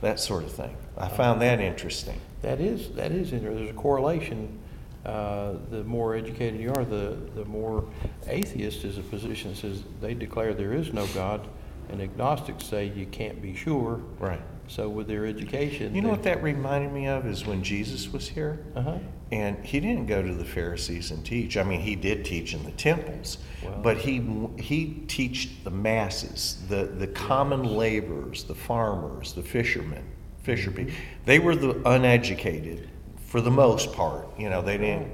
That 0.00 0.20
sort 0.20 0.44
of 0.44 0.52
thing. 0.52 0.76
I 0.96 1.08
found 1.08 1.40
that 1.42 1.60
interesting. 1.60 2.20
that 2.42 2.60
is 2.60 2.90
that 2.92 3.12
is 3.12 3.32
interesting. 3.32 3.56
There's 3.56 3.70
a 3.70 3.74
correlation. 3.74 4.60
Uh, 5.04 5.54
the 5.70 5.84
more 5.84 6.16
educated 6.16 6.60
you 6.60 6.70
are, 6.70 6.84
the 6.84 7.16
the 7.34 7.44
more 7.44 7.84
atheist 8.26 8.84
is 8.84 8.98
a 8.98 9.02
position 9.02 9.50
that 9.50 9.58
says 9.58 9.82
they 10.00 10.14
declare 10.14 10.52
there 10.52 10.72
is 10.72 10.92
no 10.92 11.06
God, 11.08 11.46
and 11.90 12.00
agnostics 12.00 12.64
say 12.64 12.86
you 12.86 13.06
can't 13.06 13.40
be 13.40 13.54
sure. 13.54 14.00
Right. 14.18 14.40
So 14.68 14.88
with 14.88 15.06
their 15.06 15.26
education, 15.26 15.94
You 15.94 16.02
know 16.02 16.08
what 16.10 16.22
that 16.24 16.42
reminded 16.42 16.92
me 16.92 17.06
of 17.06 17.24
is 17.26 17.46
when 17.46 17.62
Jesus 17.62 18.12
was 18.12 18.28
here, 18.28 18.64
Uh 18.74 18.82
huh. 18.82 18.98
and 19.32 19.64
he 19.64 19.78
didn't 19.80 20.06
go 20.06 20.22
to 20.22 20.34
the 20.34 20.44
Pharisees 20.44 21.10
and 21.12 21.24
teach. 21.24 21.56
I 21.56 21.62
mean, 21.62 21.80
he 21.80 21.94
did 21.94 22.24
teach 22.24 22.52
in 22.54 22.64
the 22.64 22.72
temples, 22.72 23.38
but 23.82 23.96
he 23.98 24.22
he 24.58 25.04
taught 25.08 25.48
the 25.64 25.70
masses, 25.70 26.58
the 26.68 26.84
the 26.84 27.06
common 27.06 27.62
laborers, 27.64 28.44
the 28.44 28.54
farmers, 28.54 29.32
the 29.34 29.42
fishermen, 29.42 30.02
fisher 30.42 30.70
people. 30.70 30.94
They 31.24 31.38
were 31.38 31.54
the 31.56 31.80
uneducated, 31.88 32.88
for 33.26 33.40
the 33.40 33.50
most 33.52 33.92
part. 33.92 34.28
You 34.38 34.50
know, 34.50 34.62
they 34.62 34.78
didn't. 34.78 35.12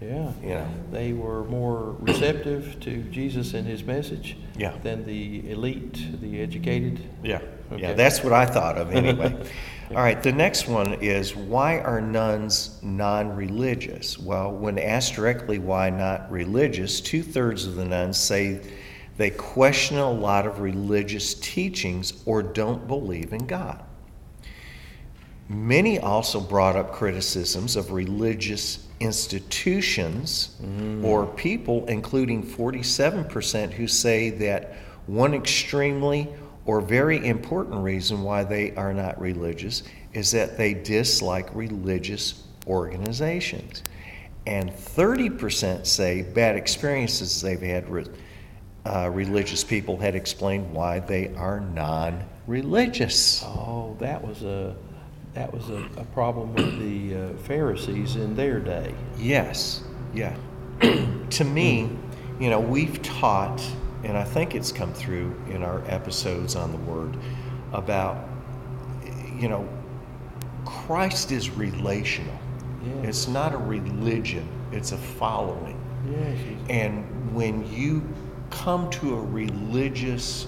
Yeah. 0.00 0.32
You 0.42 0.48
know. 0.50 0.68
They 0.92 1.12
were 1.12 1.44
more 1.44 1.94
receptive 1.98 2.80
to 2.80 3.02
Jesus 3.10 3.52
and 3.54 3.66
his 3.66 3.84
message 3.84 4.36
Yeah. 4.56 4.72
than 4.82 5.04
the 5.04 5.50
elite, 5.50 6.20
the 6.22 6.40
educated. 6.40 7.00
Yeah, 7.22 7.40
yeah, 7.76 7.92
that's 7.94 8.22
what 8.22 8.32
I 8.32 8.46
thought 8.46 8.78
of 8.78 8.92
anyway. 8.92 9.34
All 9.90 9.96
right, 9.96 10.22
the 10.22 10.32
next 10.32 10.68
one 10.68 10.94
is 10.94 11.34
why 11.34 11.80
are 11.80 12.00
nones 12.00 12.78
non 12.80 13.34
religious? 13.34 14.18
Well, 14.18 14.52
when 14.52 14.78
asked 14.78 15.14
directly 15.14 15.58
why 15.58 15.90
not 15.90 16.30
religious, 16.30 17.00
two 17.00 17.24
thirds 17.24 17.66
of 17.66 17.74
the 17.74 17.84
nones 17.84 18.16
say 18.16 18.60
they 19.16 19.30
question 19.30 19.98
a 19.98 20.10
lot 20.10 20.46
of 20.46 20.60
religious 20.60 21.34
teachings 21.34 22.22
or 22.24 22.42
don't 22.42 22.86
believe 22.86 23.32
in 23.32 23.46
God. 23.46 23.82
Many 25.48 25.98
also 25.98 26.40
brought 26.40 26.76
up 26.76 26.92
criticisms 26.92 27.74
of 27.74 27.90
religious 27.90 28.86
institutions 29.00 30.56
mm. 30.62 31.04
or 31.04 31.26
people, 31.26 31.84
including 31.86 32.44
47% 32.44 33.72
who 33.72 33.88
say 33.88 34.30
that 34.30 34.74
one 35.06 35.34
extremely 35.34 36.28
or 36.66 36.80
very 36.80 37.26
important 37.26 37.82
reason 37.82 38.22
why 38.22 38.44
they 38.44 38.74
are 38.76 38.92
not 38.92 39.20
religious 39.20 39.82
is 40.12 40.30
that 40.32 40.56
they 40.56 40.74
dislike 40.74 41.54
religious 41.54 42.44
organizations. 42.66 43.82
And 44.46 44.70
30% 44.70 45.86
say 45.86 46.22
bad 46.22 46.56
experiences 46.56 47.40
they've 47.40 47.60
had 47.60 47.88
with 47.88 48.16
uh, 48.84 49.10
religious 49.12 49.62
people 49.62 49.96
had 49.96 50.14
explained 50.14 50.72
why 50.72 51.00
they 51.00 51.34
are 51.34 51.60
non 51.60 52.24
religious. 52.46 53.42
Oh, 53.44 53.96
that 54.00 54.26
was 54.26 54.42
a 54.42 54.74
that 55.34 55.52
was 55.52 55.68
a, 55.70 55.88
a 55.96 56.04
problem 56.06 56.54
with 56.54 56.78
the 56.80 57.16
uh, 57.16 57.36
Pharisees 57.44 58.16
in 58.16 58.34
their 58.34 58.58
day. 58.58 58.92
Yes, 59.16 59.84
yeah. 60.12 60.34
to 60.80 61.44
me, 61.44 61.88
you 62.40 62.50
know, 62.50 62.58
we've 62.58 63.00
taught, 63.02 63.62
and 64.04 64.16
I 64.16 64.24
think 64.24 64.54
it's 64.54 64.72
come 64.72 64.92
through 64.92 65.34
in 65.48 65.62
our 65.62 65.82
episodes 65.88 66.56
on 66.56 66.72
the 66.72 66.78
Word, 66.78 67.16
about, 67.72 68.28
you 69.38 69.48
know, 69.48 69.68
Christ 70.64 71.32
is 71.32 71.50
relational. 71.50 72.38
Yes. 72.84 73.08
It's 73.08 73.28
not 73.28 73.52
a 73.52 73.58
religion, 73.58 74.46
it's 74.72 74.92
a 74.92 74.98
following. 74.98 75.78
Yes. 76.10 76.38
And 76.68 77.34
when 77.34 77.70
you 77.72 78.02
come 78.50 78.90
to 78.90 79.14
a 79.14 79.20
religious 79.20 80.46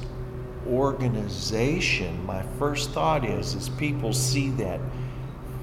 organization, 0.68 2.24
my 2.24 2.42
first 2.58 2.90
thought 2.90 3.24
is 3.24 3.54
is 3.54 3.68
people 3.68 4.12
see 4.12 4.50
that 4.50 4.80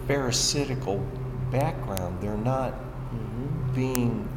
pharisaical 0.08 1.04
background. 1.52 2.18
They're 2.22 2.38
not 2.38 2.74
Mhm. 2.74 3.76
being 3.76 4.28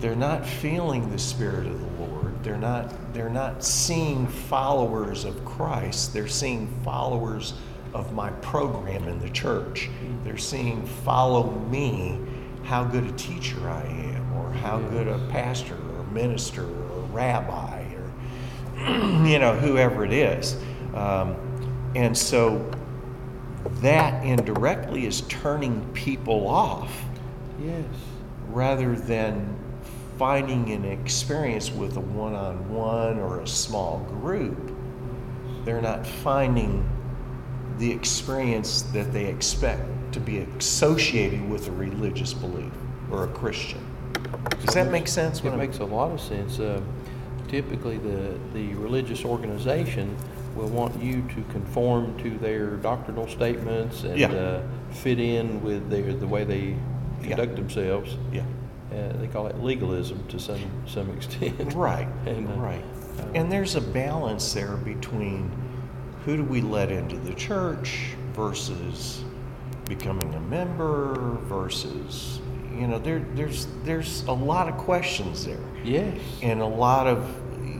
they're 0.00 0.16
not 0.16 0.46
feeling 0.46 1.10
the 1.10 1.18
spirit 1.18 1.66
of 1.66 1.80
the 1.80 2.04
Lord. 2.04 2.42
They're 2.44 2.56
not 2.58 2.92
they're 3.12 3.30
not 3.30 3.64
seeing 3.64 4.26
followers 4.26 5.24
of 5.24 5.44
Christ. 5.44 6.12
They're 6.12 6.28
seeing 6.28 6.68
followers 6.84 7.54
of 7.94 8.12
my 8.12 8.30
program 8.30 9.08
in 9.08 9.18
the 9.20 9.30
church. 9.30 9.88
They're 10.24 10.36
seeing 10.36 10.84
follow 10.86 11.50
me 11.70 12.18
how 12.64 12.84
good 12.84 13.04
a 13.04 13.12
teacher 13.12 13.68
I 13.68 13.82
am 13.86 14.32
or 14.36 14.50
how 14.52 14.78
good 14.78 15.08
a 15.08 15.18
pastor 15.30 15.74
or 15.74 16.04
minister 16.12 16.64
or 16.64 17.00
rabbi 17.12 17.84
or 17.94 18.12
you 19.26 19.38
know 19.38 19.54
whoever 19.54 20.04
it 20.04 20.12
is. 20.12 20.56
Um, 20.94 21.36
and 21.96 22.16
so 22.16 22.70
that 23.80 24.24
indirectly 24.24 25.06
is 25.06 25.22
turning 25.22 25.84
people 25.92 26.46
off 26.46 27.04
Yes. 27.60 27.84
rather 28.48 28.94
than 28.94 29.56
finding 30.18 30.70
an 30.72 30.84
experience 30.84 31.70
with 31.70 31.96
a 31.96 32.00
one 32.00 32.34
on 32.34 32.68
one 32.68 33.18
or 33.20 33.40
a 33.40 33.46
small 33.46 34.00
group. 34.20 34.72
They're 35.64 35.80
not 35.80 36.06
finding 36.06 36.88
the 37.78 37.90
experience 37.92 38.82
that 38.92 39.12
they 39.12 39.26
expect 39.26 39.82
to 40.12 40.20
be 40.20 40.38
associated 40.38 41.48
with 41.48 41.68
a 41.68 41.70
religious 41.70 42.34
belief 42.34 42.72
or 43.10 43.24
a 43.24 43.28
Christian. 43.28 43.84
Does 44.64 44.74
that 44.74 44.90
make 44.90 45.06
sense? 45.06 45.40
It 45.44 45.54
makes 45.56 45.78
a 45.78 45.84
lot 45.84 46.10
of 46.10 46.20
sense. 46.20 46.58
Uh, 46.58 46.80
typically, 47.46 47.98
the, 47.98 48.36
the 48.52 48.74
religious 48.74 49.24
organization 49.24 50.16
will 50.56 50.68
want 50.68 51.00
you 51.00 51.22
to 51.34 51.42
conform 51.52 52.18
to 52.22 52.36
their 52.38 52.70
doctrinal 52.76 53.28
statements 53.28 54.02
and 54.02 54.18
Yeah. 54.18 54.32
uh, 54.32 54.62
fit 54.90 55.20
in 55.20 55.62
with 55.62 55.88
their, 55.88 56.12
the 56.12 56.26
way 56.26 56.42
they 56.44 56.74
Yeah. 57.22 57.28
conduct 57.36 57.54
themselves. 57.56 58.16
yeah. 58.32 58.42
Uh, 58.92 59.12
they 59.18 59.26
call 59.26 59.46
it 59.46 59.58
legalism 59.60 60.26
to 60.28 60.38
some, 60.38 60.60
some 60.86 61.10
extent. 61.16 61.74
Right, 61.74 62.08
And, 62.26 62.48
uh, 62.48 62.52
right. 62.52 62.84
uh, 63.18 63.22
And 63.34 63.50
there's 63.52 63.74
a 63.76 63.80
balance 63.80 64.52
there 64.54 64.76
between 64.76 65.50
who 66.24 66.36
do 66.38 66.44
we 66.44 66.60
let 66.60 66.90
into 66.90 67.16
the 67.16 67.34
church 67.34 68.10
versus 68.32 69.22
becoming 69.88 70.34
a 70.34 70.40
member 70.40 71.38
versus 71.44 72.40
you 72.78 72.86
know 72.86 72.98
there 72.98 73.20
there's 73.34 73.66
there's 73.84 74.22
a 74.24 74.32
lot 74.32 74.68
of 74.68 74.76
questions 74.76 75.46
there 75.46 75.58
Yes. 75.82 76.18
and 76.42 76.60
a 76.60 76.66
lot 76.66 77.06
of 77.06 77.26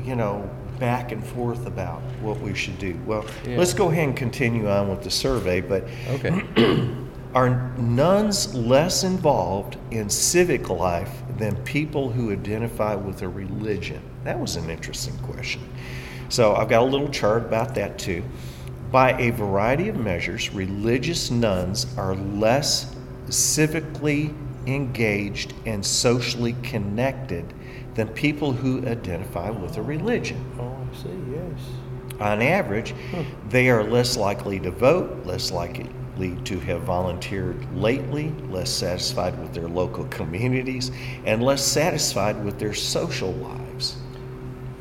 you 0.06 0.16
know 0.16 0.48
back 0.78 1.12
and 1.12 1.22
forth 1.22 1.66
about 1.66 2.00
what 2.22 2.40
we 2.40 2.54
should 2.54 2.78
do. 2.78 2.98
Well, 3.04 3.24
Yeah. 3.46 3.58
let's 3.58 3.74
go 3.74 3.90
ahead 3.90 4.04
and 4.08 4.16
continue 4.16 4.68
on 4.70 4.88
with 4.88 5.02
the 5.02 5.10
survey, 5.10 5.60
but 5.60 5.84
Okay. 6.08 6.42
are 7.34 7.72
nones 7.76 8.54
less 8.54 9.04
involved 9.04 9.76
in 9.90 10.08
civic 10.08 10.68
life 10.70 11.22
than 11.36 11.56
people 11.64 12.10
who 12.10 12.32
identify 12.32 12.94
with 12.94 13.22
a 13.22 13.28
religion? 13.28 14.02
That 14.24 14.38
was 14.38 14.56
an 14.56 14.70
interesting 14.70 15.16
question. 15.18 15.62
So 16.28 16.54
I've 16.54 16.68
got 16.68 16.82
a 16.82 16.86
little 16.86 17.08
chart 17.08 17.44
about 17.44 17.74
that 17.74 17.98
too. 17.98 18.22
By 18.90 19.12
a 19.20 19.30
variety 19.30 19.88
of 19.88 19.96
measures, 19.96 20.52
religious 20.54 21.30
nones 21.30 21.86
are 21.98 22.14
less 22.14 22.94
civically 23.26 24.34
engaged 24.66 25.54
and 25.66 25.84
socially 25.84 26.54
connected 26.62 27.52
than 27.94 28.08
people 28.08 28.52
who 28.52 28.86
identify 28.86 29.50
with 29.50 29.76
a 29.76 29.82
religion. 29.82 30.42
oh, 30.58 30.76
I 30.90 30.96
see. 30.96 31.08
Yes. 31.32 32.20
On 32.20 32.42
average, 32.42 32.90
hmm. 32.90 33.22
they 33.48 33.68
are 33.70 33.84
less 33.84 34.16
likely 34.16 34.58
to 34.60 34.70
vote, 34.70 35.24
less 35.24 35.50
likely, 35.50 35.90
to 36.26 36.58
have 36.60 36.82
volunteered 36.82 37.56
lately, 37.76 38.32
less 38.50 38.70
satisfied 38.70 39.38
with 39.38 39.54
their 39.54 39.68
local 39.68 40.04
communities, 40.06 40.90
and 41.24 41.42
less 41.42 41.62
satisfied 41.64 42.44
with 42.44 42.58
their 42.58 42.74
social 42.74 43.32
lives. 43.34 43.96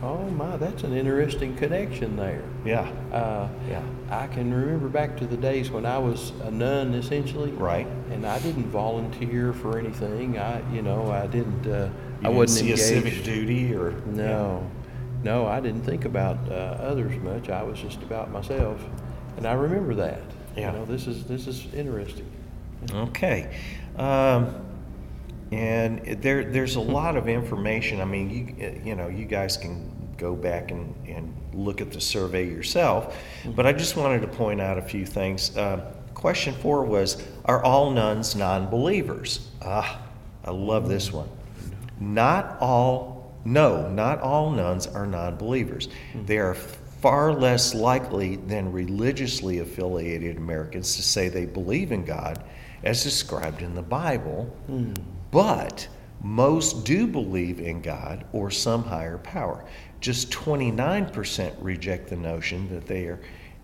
Oh 0.02 0.18
my, 0.30 0.58
that's 0.58 0.84
an 0.84 0.94
interesting 0.94 1.56
connection 1.56 2.16
there. 2.16 2.44
Yeah. 2.66 2.90
Uh, 3.12 3.48
Yeah. 3.70 3.82
I 4.10 4.28
can 4.28 4.54
remember 4.54 4.88
back 4.90 5.18
to 5.18 5.28
the 5.28 5.38
days 5.38 5.70
when 5.70 5.86
I 5.86 5.98
was 5.98 6.32
a 6.44 6.52
none, 6.52 6.94
essentially. 6.94 7.52
Right. 7.52 7.88
And 8.12 8.26
I 8.26 8.40
didn't 8.40 8.68
volunteer 8.68 9.54
for 9.54 9.78
anything. 9.78 10.38
I, 10.40 10.62
you 10.74 10.82
know, 10.82 11.12
I 11.12 11.28
didn't. 11.28 11.68
Uh, 11.68 11.90
You 12.22 12.28
I 12.28 12.30
wasn't 12.30 12.66
see 12.66 12.72
engaged. 12.72 12.82
a 12.82 13.12
civic 13.12 13.24
duty 13.24 13.74
or 13.76 13.92
No, 14.06 14.66
no, 15.24 15.46
I 15.46 15.60
didn't 15.60 15.82
think 15.84 16.06
about 16.06 16.38
uh, 16.50 16.54
others 16.82 17.16
much. 17.22 17.50
I 17.50 17.62
was 17.64 17.80
just 17.80 18.02
about 18.02 18.32
myself, 18.32 18.80
and 19.38 19.46
I 19.46 19.54
remember 19.54 19.94
that. 19.96 20.22
Yeah. 20.58 20.72
You 20.72 20.80
know, 20.80 20.86
this 20.86 21.08
is 21.08 21.24
this 21.26 21.48
is 21.48 21.72
interesting. 21.74 22.30
Okay. 22.92 23.56
Um, 23.98 24.56
and 25.52 26.00
there, 26.22 26.44
there's 26.44 26.76
a 26.76 26.82
lot 26.82 27.16
of 27.16 27.30
information. 27.30 28.02
I 28.02 28.06
mean, 28.06 28.30
you, 28.30 28.82
you 28.84 28.96
know, 28.96 29.08
you 29.08 29.26
guys 29.26 29.56
can 29.56 29.92
go 30.18 30.36
back 30.36 30.72
and, 30.72 30.94
and 31.08 31.34
look 31.54 31.80
at 31.80 31.92
the 31.92 32.02
survey 32.02 32.48
yourself, 32.50 33.16
but 33.56 33.66
I 33.66 33.72
just 33.72 33.96
wanted 33.96 34.22
to 34.22 34.28
point 34.28 34.60
out 34.60 34.78
a 34.78 34.82
few 34.82 35.06
things. 35.06 35.56
Uh, 35.56 35.94
question 36.14 36.54
four 36.56 36.84
was 36.84 37.24
Are 37.46 37.64
all 37.64 37.92
nones 37.92 38.36
non 38.36 38.70
believers? 38.70 39.48
Ah, 39.62 40.02
I 40.44 40.52
love 40.52 40.90
this 40.90 41.14
one. 41.14 41.30
Not 42.00 42.58
all, 42.60 43.34
no, 43.46 43.90
not 43.90 44.20
all 44.20 44.52
nones 44.52 44.86
are 44.88 45.06
non 45.06 45.38
believers. 45.38 45.88
They 46.26 46.40
are 46.40 46.58
far 47.02 47.34
less 47.34 47.74
likely 47.74 48.38
than 48.38 48.72
religiously 48.72 49.60
affiliated 49.60 50.38
Americans 50.38 50.96
to 50.96 51.02
say 51.02 51.30
they 51.30 51.46
believe 51.46 51.92
in 51.92 52.04
God 52.04 52.44
as 52.84 53.04
described 53.04 53.62
in 53.62 53.76
the 53.76 53.82
Bible, 53.82 54.46
hmm. 54.68 54.94
but 55.32 55.88
most 56.22 56.86
do 56.86 57.06
believe 57.06 57.60
in 57.60 57.82
God 57.82 58.26
or 58.34 58.50
some 58.50 58.84
higher 58.84 59.18
power. 59.20 59.66
Just 60.00 60.32
29% 60.32 61.56
reject 61.60 62.10
the 62.10 62.16
notion 62.16 62.70
that 62.70 62.88
there 62.88 63.20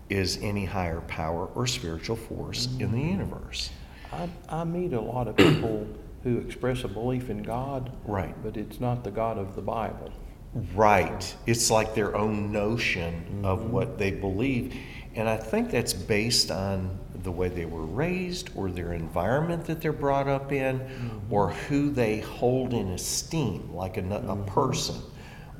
is 0.08 0.38
any 0.42 0.64
higher 0.64 1.00
power 1.02 1.46
or 1.54 1.66
spiritual 1.66 2.16
force 2.16 2.66
in 2.78 2.92
the 2.92 2.98
hmm. 2.98 3.10
universe. 3.10 3.70
I, 4.12 4.28
I 4.48 4.64
meet 4.64 4.92
a 4.92 5.00
lot 5.00 5.26
of 5.26 5.36
people 5.36 5.86
who 6.22 6.38
express 6.38 6.84
a 6.84 6.88
belief 6.88 7.30
in 7.30 7.42
God, 7.42 7.90
Right. 8.06 8.34
but 8.42 8.56
it's 8.56 8.80
not 8.80 9.04
the 9.04 9.10
God 9.10 9.38
of 9.38 9.56
the 9.56 9.62
Bible. 9.62 10.10
Right. 10.74 11.34
It's 11.46 11.70
like 11.70 11.94
their 11.94 12.16
own 12.16 12.52
notion 12.52 13.42
of 13.44 13.60
mm-hmm. 13.60 13.72
what 13.72 13.98
they 13.98 14.10
believe. 14.10 14.74
And 15.14 15.28
I 15.28 15.36
think 15.36 15.70
that's 15.70 15.92
based 15.92 16.50
on 16.50 16.98
the 17.22 17.30
way 17.30 17.48
they 17.48 17.64
were 17.64 17.86
raised 17.86 18.50
or 18.54 18.70
their 18.70 18.92
environment 18.92 19.64
that 19.66 19.80
they're 19.80 19.92
brought 19.92 20.28
up 20.28 20.52
in 20.52 20.80
mm-hmm. 20.80 21.32
or 21.32 21.50
who 21.50 21.90
they 21.90 22.20
hold 22.20 22.74
in 22.74 22.88
esteem, 22.88 23.72
like 23.72 23.96
a, 23.96 24.00
a 24.00 24.02
mm-hmm. 24.02 24.44
person 24.44 24.96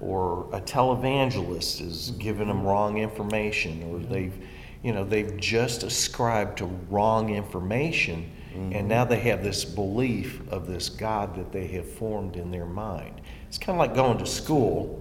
or 0.00 0.48
a 0.52 0.60
televangelist 0.60 1.80
is 1.80 2.10
giving 2.18 2.48
them 2.48 2.62
wrong 2.64 2.98
information 2.98 3.82
or 3.84 3.98
they've, 4.00 4.34
you 4.82 4.92
know, 4.92 5.04
they've 5.04 5.36
just 5.38 5.82
ascribed 5.82 6.58
to 6.58 6.66
wrong 6.90 7.30
information 7.30 8.30
and 8.54 8.88
now 8.88 9.04
they 9.04 9.18
have 9.18 9.42
this 9.42 9.64
belief 9.64 10.40
of 10.48 10.66
this 10.66 10.88
God 10.88 11.34
that 11.36 11.50
they 11.50 11.66
have 11.68 11.90
formed 11.90 12.36
in 12.36 12.50
their 12.50 12.66
mind. 12.66 13.20
It's 13.54 13.64
kind 13.64 13.80
of 13.80 13.86
like 13.86 13.94
going 13.94 14.18
to 14.18 14.26
school 14.26 15.00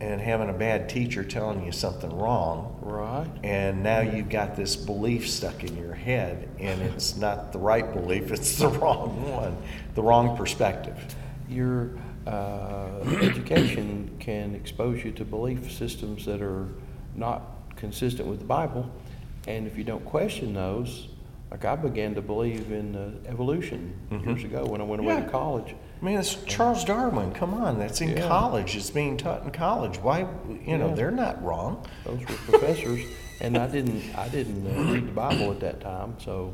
and 0.00 0.18
having 0.18 0.48
a 0.48 0.54
bad 0.54 0.88
teacher 0.88 1.22
telling 1.22 1.66
you 1.66 1.70
something 1.70 2.08
wrong, 2.16 2.78
Right. 2.80 3.26
and 3.42 3.82
now 3.82 4.00
you've 4.00 4.30
got 4.30 4.56
this 4.56 4.74
belief 4.74 5.28
stuck 5.28 5.64
in 5.64 5.76
your 5.76 5.92
head, 5.92 6.48
and 6.58 6.80
it's 6.94 7.14
not 7.18 7.52
the 7.52 7.58
right 7.58 7.92
belief, 7.92 8.32
it's 8.32 8.56
the 8.56 8.68
wrong 8.80 9.30
one, 9.30 9.54
the 9.94 10.02
wrong 10.02 10.34
perspective. 10.34 10.96
Your 11.46 11.90
uh, 12.26 13.00
education 13.20 14.16
can 14.18 14.54
expose 14.54 15.04
you 15.04 15.12
to 15.12 15.24
belief 15.26 15.70
systems 15.70 16.24
that 16.24 16.40
are 16.40 16.68
not 17.14 17.42
consistent 17.76 18.26
with 18.30 18.38
the 18.38 18.46
Bible, 18.46 18.90
and 19.46 19.66
if 19.66 19.76
you 19.76 19.84
don't 19.84 20.06
question 20.06 20.54
those, 20.54 21.08
like 21.50 21.66
I 21.66 21.76
began 21.76 22.14
to 22.14 22.22
believe 22.22 22.72
in 22.72 22.96
uh, 22.96 23.10
evolution 23.28 23.94
years 24.24 24.42
ago 24.42 24.64
when 24.64 24.80
I 24.80 24.84
went 24.84 25.02
away 25.02 25.12
Mm-hmm. 25.16 25.20
Yeah. 25.20 25.26
to 25.26 25.30
college. 25.30 25.74
I 26.04 26.06
mean, 26.06 26.18
it's 26.18 26.34
Charles 26.44 26.84
Darwin. 26.84 27.32
Come 27.32 27.54
on, 27.54 27.78
that's 27.78 28.02
in 28.02 28.10
Yeah. 28.10 28.28
college. 28.28 28.76
It's 28.76 28.90
being 28.90 29.16
taught 29.16 29.42
in 29.42 29.50
college. 29.52 29.96
Why, 30.02 30.26
you 30.66 30.76
know, 30.76 30.88
Yeah. 30.88 30.94
they're 30.96 31.10
not 31.10 31.42
wrong. 31.42 31.78
Those 32.04 32.20
were 32.20 32.26
professors, 32.58 33.00
and 33.40 33.56
I 33.56 33.66
didn't 33.68 34.02
I 34.14 34.28
didn't 34.28 34.66
uh, 34.66 34.92
read 34.92 35.08
the 35.08 35.12
Bible 35.12 35.50
at 35.50 35.60
that 35.60 35.80
time. 35.80 36.16
So, 36.18 36.52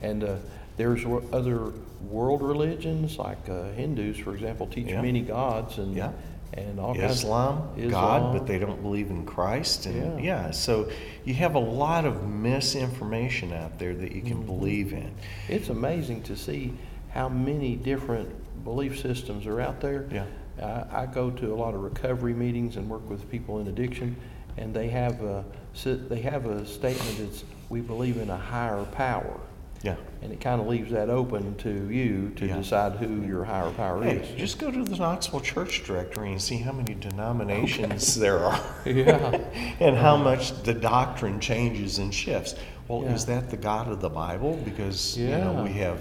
and 0.00 0.22
uh, 0.22 0.36
there's 0.76 1.04
other 1.32 1.72
world 2.08 2.40
religions 2.40 3.18
like 3.18 3.48
uh, 3.48 3.72
Hindus, 3.72 4.16
for 4.18 4.32
example, 4.32 4.68
teach 4.68 4.86
Yeah. 4.86 5.02
many 5.02 5.22
gods 5.22 5.78
and 5.78 5.96
Yeah. 5.96 6.12
and 6.52 6.78
all 6.78 6.94
kinds 6.94 7.14
Islam, 7.24 7.70
of 7.76 7.90
God, 7.90 8.32
but 8.32 8.46
they 8.46 8.60
don't 8.60 8.80
believe 8.80 9.10
in 9.10 9.26
Christ, 9.26 9.86
and 9.86 10.20
Yeah. 10.22 10.44
yeah. 10.44 10.50
So 10.52 10.88
you 11.24 11.34
have 11.34 11.56
a 11.56 11.58
lot 11.58 12.04
of 12.04 12.28
misinformation 12.28 13.52
out 13.52 13.80
there 13.80 13.92
that 13.92 14.12
you 14.12 14.22
can 14.22 14.34
Mm-hmm. 14.36 14.46
believe 14.46 14.92
in. 14.92 15.10
It's 15.48 15.68
amazing 15.68 16.22
to 16.22 16.36
see 16.36 16.74
how 17.12 17.28
many 17.28 17.74
different 17.74 18.28
belief 18.62 18.98
systems 19.00 19.46
are 19.46 19.60
out 19.60 19.80
there. 19.80 20.06
Yeah. 20.10 20.24
I, 20.62 21.02
I 21.02 21.06
go 21.06 21.30
to 21.30 21.52
a 21.52 21.56
lot 21.56 21.74
of 21.74 21.80
recovery 21.82 22.34
meetings 22.34 22.76
and 22.76 22.88
work 22.88 23.08
with 23.10 23.28
people 23.30 23.58
in 23.60 23.66
addiction, 23.68 24.16
and 24.56 24.72
they 24.72 24.88
have 24.88 25.20
a 25.22 25.44
they 25.84 26.20
have 26.20 26.46
a 26.46 26.64
statement 26.64 27.18
that's 27.18 27.44
we 27.68 27.80
believe 27.80 28.18
in 28.18 28.30
a 28.30 28.36
higher 28.36 28.84
power, 28.84 29.40
Yeah. 29.82 29.96
and 30.22 30.30
it 30.32 30.40
kind 30.40 30.60
of 30.60 30.68
leaves 30.68 30.92
that 30.92 31.10
open 31.10 31.56
to 31.56 31.90
you 31.90 32.30
to 32.36 32.46
Yeah. 32.46 32.58
decide 32.58 32.92
who 32.92 33.22
your 33.26 33.42
higher 33.42 33.70
power 33.70 34.04
Hey, 34.04 34.18
is. 34.18 34.38
just 34.38 34.58
go 34.60 34.70
to 34.70 34.84
the 34.84 34.94
Knoxville 34.96 35.40
Church 35.40 35.82
Directory 35.84 36.30
and 36.30 36.40
see 36.40 36.58
how 36.58 36.70
many 36.70 36.94
denominations 36.94 38.14
there 38.14 38.38
are. 38.38 38.60
Yeah. 38.86 39.40
and 39.80 39.96
how 39.96 40.16
much 40.16 40.62
the 40.62 40.74
doctrine 40.74 41.40
changes 41.40 41.98
and 41.98 42.14
shifts. 42.14 42.54
Well, 42.86 43.02
Yeah. 43.02 43.14
is 43.14 43.24
that 43.26 43.50
the 43.50 43.56
God 43.56 43.88
of 43.88 44.00
the 44.00 44.10
Bible? 44.10 44.56
Because 44.64 45.16
you 45.18 45.28
know 45.28 45.62
we 45.64 45.72
have, 45.80 45.98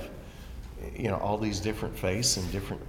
you 0.95 1.07
know, 1.09 1.17
all 1.17 1.37
these 1.37 1.59
different 1.59 1.97
faiths 1.97 2.37
and 2.37 2.51
different 2.51 2.81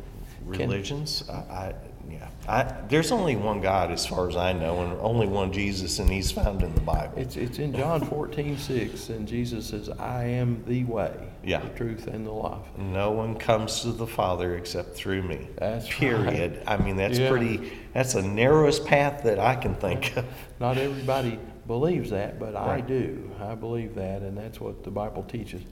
Can- 0.53 0.69
religions. 0.69 1.25
I, 1.31 1.33
I 1.35 1.75
yeah, 2.11 2.29
I, 2.47 2.65
there's 2.89 3.11
only 3.13 3.35
one 3.35 3.63
God 3.63 3.91
as 3.91 4.05
far 4.07 4.29
as 4.29 4.37
I 4.37 4.53
know, 4.53 4.83
and 4.83 4.93
only 5.01 5.27
one 5.27 5.51
Jesus, 5.53 6.01
and 6.01 6.11
He's 6.11 6.31
found 6.31 6.63
in 6.63 6.75
the 6.75 6.81
Bible. 6.83 7.15
It's, 7.19 7.37
it's 7.37 7.59
in 7.59 7.75
John 7.75 8.03
14, 8.05 8.59
6, 8.59 9.09
and 9.09 9.27
Jesus 9.27 9.69
says, 9.69 9.89
I 9.89 10.25
am 10.25 10.63
the 10.67 10.85
way, 10.85 11.15
Yeah. 11.43 11.61
the 11.61 11.71
truth, 11.71 12.07
and 12.07 12.27
the 12.27 12.31
life. 12.31 12.67
no 12.77 13.11
one 13.11 13.37
comes 13.37 13.81
to 13.81 13.93
the 13.93 14.07
Father 14.07 14.55
except 14.57 14.95
through 14.95 15.23
me. 15.23 15.49
That's 15.57 15.89
period. 15.89 16.63
I 16.67 16.77
mean, 16.77 16.97
that's 16.97 17.19
Yeah. 17.19 17.31
pretty. 17.31 17.73
That's 17.95 18.13
the 18.13 18.23
narrowest 18.23 18.85
path 18.85 19.23
that 19.23 19.39
I 19.39 19.55
can 19.55 19.75
think 19.75 20.15
of. 20.19 20.27
Not 20.61 20.77
everybody 20.77 21.39
believes 21.67 22.11
that, 22.11 22.39
but 22.39 22.55
I 22.55 22.83
do. 22.83 23.31
I 23.41 23.55
believe 23.55 23.95
that, 23.95 24.21
and 24.21 24.37
that's 24.37 24.61
what 24.61 24.85
the 24.85 24.91
Bible 24.91 25.23
teaches. 25.23 25.63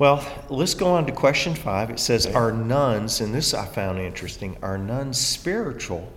Well, 0.00 0.24
let's 0.48 0.72
go 0.72 0.86
on 0.86 1.04
to 1.04 1.12
question 1.12 1.54
five. 1.54 1.90
It 1.90 2.00
says, 2.00 2.24
Are 2.24 2.52
nones, 2.52 3.20
and 3.20 3.34
this 3.34 3.52
I 3.52 3.66
found 3.66 3.98
interesting, 3.98 4.56
are 4.62 4.78
nones 4.78 5.20
spiritual 5.20 6.10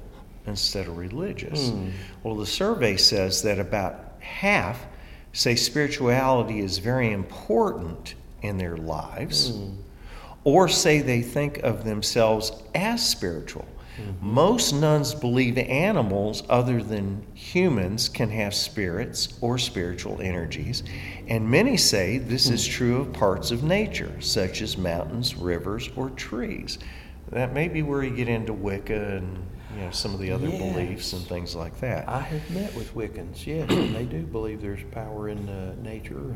instead 0.47 0.87
of 0.87 0.97
religious? 0.97 1.67
Hmm. 1.67 1.89
Well, 2.23 2.37
the 2.37 2.45
survey 2.45 2.95
says 2.95 3.41
that 3.41 3.59
about 3.59 3.99
half 4.19 4.85
say 5.33 5.55
spirituality 5.55 6.61
is 6.61 6.77
very 6.77 7.11
important 7.11 8.15
in 8.41 8.57
their 8.57 8.77
lives, 8.77 9.49
Hmm. 9.49 9.71
or 10.45 10.69
say 10.69 11.01
they 11.01 11.21
think 11.21 11.57
of 11.57 11.83
themselves 11.83 12.53
as 12.73 13.05
spiritual. 13.05 13.65
Most 14.21 14.73
nones 14.73 15.13
believe 15.13 15.57
animals 15.57 16.43
other 16.49 16.81
than 16.81 17.25
humans 17.33 18.09
can 18.09 18.29
have 18.29 18.53
spirits 18.55 19.37
or 19.41 19.57
spiritual 19.57 20.19
energies, 20.21 20.83
and 21.27 21.49
many 21.49 21.77
say 21.77 22.17
this 22.17 22.49
is 22.49 22.65
true 22.65 23.01
of 23.01 23.13
parts 23.13 23.51
of 23.51 23.63
nature, 23.63 24.19
such 24.19 24.61
as 24.61 24.77
mountains, 24.77 25.35
rivers, 25.35 25.89
or 25.95 26.09
trees. 26.11 26.79
That 27.31 27.53
may 27.53 27.67
be 27.67 27.81
where 27.83 28.03
you 28.03 28.15
get 28.15 28.27
into 28.27 28.53
Wicca 28.53 29.17
and 29.17 29.37
you 29.75 29.81
know 29.81 29.91
some 29.91 30.13
of 30.13 30.19
the 30.19 30.31
other 30.31 30.47
Yes. 30.47 30.59
beliefs 30.61 31.13
and 31.13 31.21
things 31.23 31.55
like 31.55 31.79
that. 31.79 32.07
I 32.07 32.19
have 32.19 32.51
met 32.51 32.73
with 32.75 32.93
Wiccans, 32.95 33.45
yes, 33.45 33.69
and 33.71 33.95
they 33.95 34.05
do 34.05 34.21
believe 34.23 34.61
there's 34.61 34.83
power 34.91 35.29
in 35.29 35.49
uh, 35.49 35.75
nature. 35.81 36.35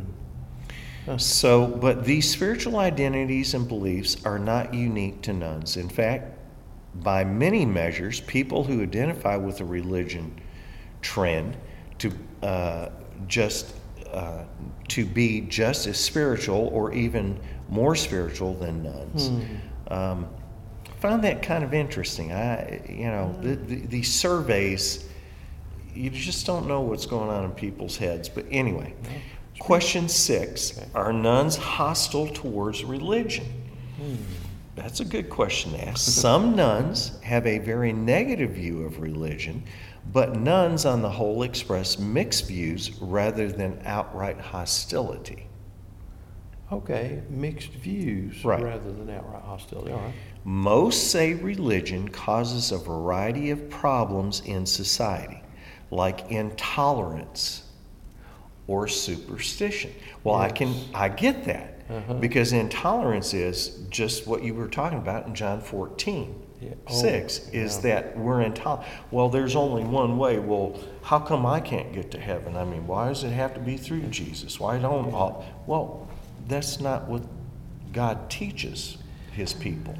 And 1.07 1.21
So, 1.21 1.67
but 1.67 2.03
these 2.05 2.29
spiritual 2.29 2.77
identities 2.77 3.53
and 3.53 3.67
beliefs 3.67 4.17
are 4.25 4.39
not 4.39 4.73
unique 4.73 5.21
to 5.23 5.33
nones. 5.33 5.77
In 5.77 5.87
fact, 5.89 6.36
by 6.95 7.23
many 7.23 7.65
measures, 7.65 8.21
people 8.21 8.63
who 8.63 8.81
identify 8.81 9.35
with 9.35 9.61
a 9.61 9.65
religion 9.65 10.39
trend 11.01 11.57
to 11.99 12.11
uh, 12.41 12.89
just 13.27 13.75
uh, 14.11 14.43
to 14.87 15.05
be 15.05 15.41
just 15.41 15.85
as 15.87 15.97
spiritual 15.99 16.69
or 16.73 16.93
even 16.93 17.39
more 17.69 17.95
spiritual 17.95 18.53
than 18.55 18.83
nones. 18.83 19.29
Um, 19.89 20.27
found 20.99 21.23
that 21.23 21.41
kind 21.41 21.63
of 21.63 21.73
interesting. 21.73 22.31
I, 22.31 22.81
you 22.89 23.05
know, 23.05 23.35
the, 23.41 23.55
the, 23.55 23.75
these 23.87 24.11
surveys, 24.11 25.07
you 25.93 26.09
just 26.09 26.45
don't 26.45 26.67
know 26.67 26.81
what's 26.81 27.05
going 27.05 27.29
on 27.29 27.45
in 27.45 27.51
people's 27.51 27.97
heads. 27.97 28.29
But 28.29 28.45
anyway, 28.49 28.93
Question 29.59 30.07
six. 30.07 30.79
Are 30.93 31.11
nones 31.11 31.55
hostile 31.55 32.27
towards 32.27 32.83
religion? 32.83 33.45
Hmm. 33.97 34.15
That's 34.77 34.99
a 34.99 35.05
good 35.05 35.29
question 35.29 35.71
to 35.73 35.87
ask. 35.87 35.97
Some 35.97 36.55
nones 36.55 37.19
have 37.23 37.47
a 37.47 37.57
very 37.57 37.91
negative 37.91 38.51
view 38.51 38.83
of 38.83 38.99
religion, 38.99 39.63
but 40.13 40.35
nones 40.37 40.85
on 40.85 41.01
the 41.01 41.09
whole 41.09 41.41
express 41.41 41.97
mixed 41.97 42.47
views 42.47 42.91
rather 43.01 43.51
than 43.51 43.81
outright 43.85 44.39
hostility. 44.39 45.47
Okay, 46.71 47.21
mixed 47.29 47.71
views 47.71 48.45
Right. 48.45 48.61
rather 48.61 48.91
than 48.91 49.09
outright 49.09 49.41
hostility. 49.41 49.91
All 49.93 49.99
right. 49.99 50.13
Most 50.43 51.11
say 51.11 51.33
religion 51.33 52.07
causes 52.07 52.71
a 52.71 52.77
variety 52.77 53.49
of 53.49 53.69
problems 53.71 54.41
in 54.45 54.65
society, 54.65 55.41
like 55.89 56.29
intolerance 56.29 57.63
or 58.67 58.87
superstition. 58.87 59.91
Well, 60.23 60.35
I 60.35 60.49
can 60.49 60.75
I 60.93 61.09
get 61.09 61.45
that 61.45 61.76
Uh-huh. 61.89 62.15
because 62.15 62.51
intolerance 62.51 63.33
is 63.33 63.79
just 63.89 64.27
what 64.27 64.43
you 64.43 64.53
were 64.53 64.67
talking 64.67 64.97
about 64.97 65.27
in 65.27 65.33
John 65.35 65.61
14. 65.61 66.43
Yeah. 66.59 66.71
Oh, 66.87 67.01
6 67.01 67.49
is 67.49 67.75
yeah. 67.75 67.81
that 67.81 68.17
we're 68.17 68.41
intolerant. 68.41 68.87
Well, 69.11 69.29
there's 69.29 69.55
only 69.55 69.83
one 69.83 70.17
way. 70.17 70.39
Well, 70.39 70.79
how 71.03 71.19
come 71.19 71.45
I 71.45 71.59
can't 71.59 71.93
get 71.93 72.11
to 72.11 72.19
heaven? 72.19 72.57
I 72.57 72.65
mean, 72.65 72.87
why 72.87 73.09
does 73.09 73.23
it 73.23 73.29
have 73.29 73.53
to 73.53 73.59
be 73.59 73.77
through 73.77 74.01
Jesus? 74.07 74.59
Why 74.59 74.77
don't 74.79 75.13
all? 75.13 75.45
Well, 75.67 76.07
that's 76.47 76.79
not 76.79 77.07
what 77.07 77.23
God 77.93 78.29
teaches 78.29 78.97
his 79.31 79.53
people. 79.53 79.95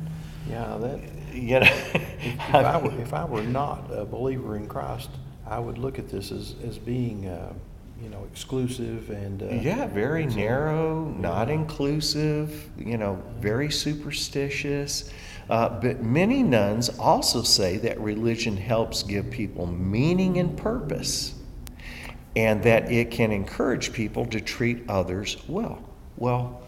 Yeah, 0.50 0.78
that, 0.78 1.00
You 1.34 1.60
know, 1.60 1.66
if, 1.66 1.96
if 2.22 2.56
I 2.56 2.78
were, 2.78 3.02
if 3.02 3.14
I 3.14 3.26
were 3.26 3.44
not 3.44 3.90
a 3.92 4.06
believer 4.06 4.56
in 4.56 4.68
Christ, 4.68 5.10
I 5.46 5.60
would 5.60 5.78
look 5.78 6.00
at 6.00 6.10
this 6.10 6.32
as, 6.32 6.56
as 6.66 6.78
being, 6.78 7.28
uh, 7.28 7.54
you 8.02 8.10
know, 8.10 8.26
exclusive 8.32 9.10
and. 9.10 9.42
Uh, 9.44 9.48
yeah, 9.48 9.88
very 9.88 10.26
it's 10.26 10.34
a- 10.36 10.38
narrow, 10.38 11.06
not 11.06 11.50
inclusive, 11.50 12.70
you 12.78 12.98
know, 12.98 13.22
very 13.40 13.72
superstitious. 13.72 15.12
Uh, 15.50 15.70
but 15.80 16.04
many 16.04 16.44
nones 16.44 16.90
also 17.00 17.42
say 17.42 17.78
that 17.78 18.00
religion 18.02 18.58
helps 18.58 19.02
give 19.04 19.32
people 19.32 19.66
meaning 19.66 20.38
and 20.40 20.58
purpose, 20.58 21.36
and 22.36 22.62
that 22.64 22.92
it 22.92 23.12
can 23.12 23.32
encourage 23.32 23.94
people 23.94 24.26
to 24.26 24.42
treat 24.42 24.84
others 24.90 25.38
well. 25.48 25.82
Well, 26.18 26.62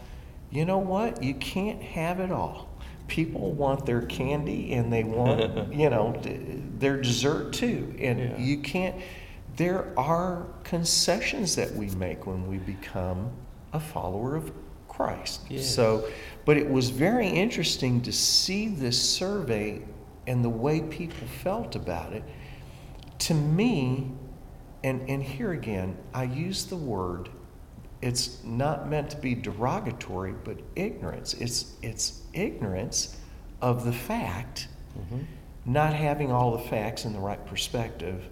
you 0.50 0.66
know 0.66 0.78
what? 0.78 1.22
You 1.22 1.34
can't 1.36 1.82
have 1.82 2.20
it 2.22 2.32
all. 2.32 2.70
People 3.08 3.52
want 3.52 3.86
their 3.86 4.04
candy 4.04 4.74
and 4.74 4.94
they 4.94 5.04
want, 5.04 5.74
you 5.74 5.90
know, 5.90 6.18
d- 6.24 6.40
their 6.78 7.02
dessert 7.02 7.54
too. 7.54 7.94
And 8.00 8.20
Yeah. 8.20 8.38
you 8.38 8.60
can't, 8.60 8.96
there 9.60 9.92
are 10.00 10.48
concessions 10.64 11.54
that 11.58 11.70
we 11.76 11.90
make 11.90 12.26
when 12.26 12.48
we 12.48 12.58
become 12.60 13.30
a 13.74 13.80
follower 13.80 14.38
of 14.38 14.54
Christ. 14.88 15.42
Yes. 15.50 15.70
So, 15.76 16.08
but 16.46 16.56
it 16.56 16.70
was 16.70 16.90
very 16.92 17.28
interesting 17.28 18.02
to 18.04 18.12
see 18.14 18.70
this 18.70 18.98
survey 19.00 19.82
and 20.28 20.46
the 20.46 20.50
way 20.50 20.80
people 20.80 21.28
felt 21.44 21.76
about 21.76 22.14
it. 22.14 22.24
To 23.20 23.34
me, 23.34 24.10
and, 24.86 25.08
and 25.10 25.22
here 25.22 25.52
again, 25.52 25.98
I 26.14 26.24
use 26.24 26.64
the 26.64 26.78
word, 26.78 27.28
it's 28.02 28.42
not 28.46 28.90
meant 28.90 29.10
to 29.10 29.18
be 29.18 29.36
derogatory, 29.36 30.36
but 30.46 30.58
ignorance. 30.78 31.34
It's, 31.34 31.74
it's 31.82 32.22
ignorance 32.32 33.18
of 33.62 33.84
the 33.84 33.92
fact, 33.92 34.70
Mhm. 34.98 35.26
not 35.66 35.94
having 35.94 36.32
all 36.32 36.54
the 36.54 36.64
facts 36.70 37.04
in 37.04 37.12
the 37.12 37.20
right 37.20 37.46
perspective 37.46 38.24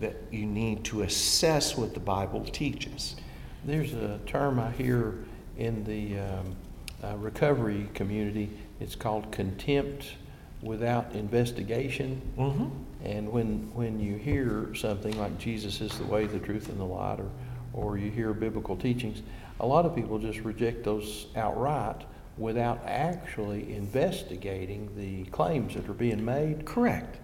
that 0.00 0.16
you 0.30 0.46
need 0.46 0.84
to 0.84 1.02
assess 1.02 1.76
what 1.76 1.94
the 1.94 2.00
Bible 2.00 2.44
teaches. 2.44 3.16
There's 3.64 3.92
a 3.92 4.18
term 4.26 4.58
I 4.58 4.70
hear 4.70 5.18
in 5.58 5.84
the 5.84 6.18
um, 6.18 6.56
uh, 7.02 7.16
recovery 7.16 7.88
community. 7.94 8.50
It's 8.80 8.94
called 8.94 9.30
contempt 9.30 10.14
without 10.62 11.12
investigation. 11.12 12.20
Mm-hmm. 12.38 12.68
And 13.04 13.32
when, 13.32 13.70
when 13.74 14.00
you 14.00 14.16
hear 14.16 14.74
something 14.74 15.18
like 15.18 15.38
Jesus 15.38 15.80
is 15.80 15.96
the 15.98 16.04
way, 16.04 16.26
the 16.26 16.38
truth, 16.38 16.68
and 16.68 16.78
the 16.78 16.84
light, 16.84 17.18
or, 17.20 17.30
or 17.72 17.98
you 17.98 18.10
hear 18.10 18.32
biblical 18.32 18.76
teachings, 18.76 19.22
a 19.60 19.66
lot 19.66 19.84
of 19.84 19.94
people 19.94 20.18
just 20.18 20.40
reject 20.40 20.84
those 20.84 21.26
outright 21.36 22.02
without 22.36 22.80
actually 22.86 23.74
investigating 23.74 24.90
the 24.96 25.24
claims 25.30 25.74
that 25.74 25.88
are 25.88 25.94
being 25.94 26.24
made. 26.24 26.64
Correct. 26.64 27.18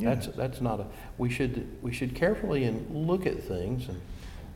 Yeah. 0.00 0.14
that's, 0.14 0.26
that's 0.28 0.60
not 0.60 0.80
a, 0.80 0.86
we 1.18 1.30
should, 1.30 1.66
we 1.82 1.92
should 1.92 2.14
carefully 2.14 2.64
and 2.64 3.06
look 3.06 3.26
at 3.26 3.42
things 3.42 3.88
and 3.88 4.00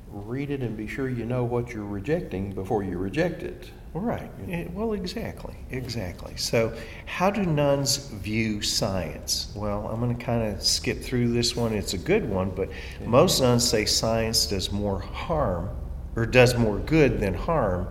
read 0.08 0.50
it 0.50 0.60
and 0.62 0.76
be 0.76 0.86
sure 0.86 1.08
you 1.08 1.24
know 1.24 1.44
what 1.44 1.72
you're 1.72 1.84
rejecting 1.84 2.52
before 2.52 2.82
you 2.84 2.98
reject 2.98 3.42
it. 3.42 3.70
Right. 3.94 4.30
Eh, 4.48 4.66
well, 4.72 4.92
exactly. 4.92 5.54
Exactly. 5.70 6.36
So, 6.36 6.76
how 7.06 7.30
do 7.30 7.44
nones 7.44 8.08
view 8.08 8.60
science? 8.60 9.52
Well, 9.54 9.86
I'm 9.86 10.00
going 10.00 10.16
to 10.16 10.24
kind 10.24 10.52
of 10.52 10.62
skip 10.62 11.00
through 11.00 11.28
this 11.32 11.54
one. 11.54 11.72
It's 11.72 11.94
a 11.94 11.98
good 11.98 12.28
one, 12.28 12.50
but 12.50 12.68
Yeah. 13.00 13.06
most 13.06 13.40
nones 13.40 13.68
say 13.68 13.84
science 13.84 14.46
does 14.46 14.72
more 14.72 14.98
harm 15.00 15.70
or 16.16 16.26
does 16.26 16.56
more 16.56 16.78
good 16.78 17.20
than 17.20 17.34
harm 17.34 17.86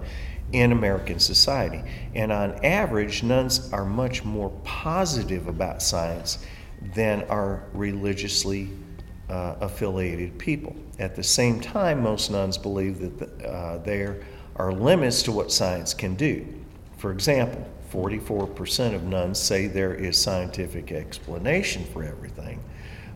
in 0.52 0.72
American 0.74 1.20
society. 1.20 1.82
And 2.16 2.32
on 2.34 2.63
average, 2.66 3.24
nones 3.24 3.72
are 3.72 3.86
much 3.86 4.24
more 4.26 4.50
positive 4.66 5.48
about 5.48 5.82
science 5.82 6.46
than 6.93 7.24
are 7.24 7.63
religiously 7.74 8.69
uh, 9.30 9.56
affiliated 9.62 10.38
people. 10.38 10.76
At 11.00 11.15
the 11.15 11.24
same 11.24 11.60
time, 11.60 12.04
most 12.04 12.30
nones 12.30 12.58
believe 12.58 13.00
that 13.00 13.39
the, 13.39 13.50
uh, 13.50 13.78
there 13.80 14.24
are 14.56 14.72
limits 14.72 15.24
to 15.24 15.32
what 15.32 15.52
science 15.52 15.93
can 15.93 16.15
do. 16.15 16.46
For 16.98 17.12
example, 17.12 17.67
44% 17.91 18.96
of 18.96 19.04
nones 19.04 19.39
say 19.39 19.67
there 19.67 19.93
is 19.93 20.17
scientific 20.17 20.91
explanation 20.91 21.86
for 21.86 22.04
everything, 22.04 22.60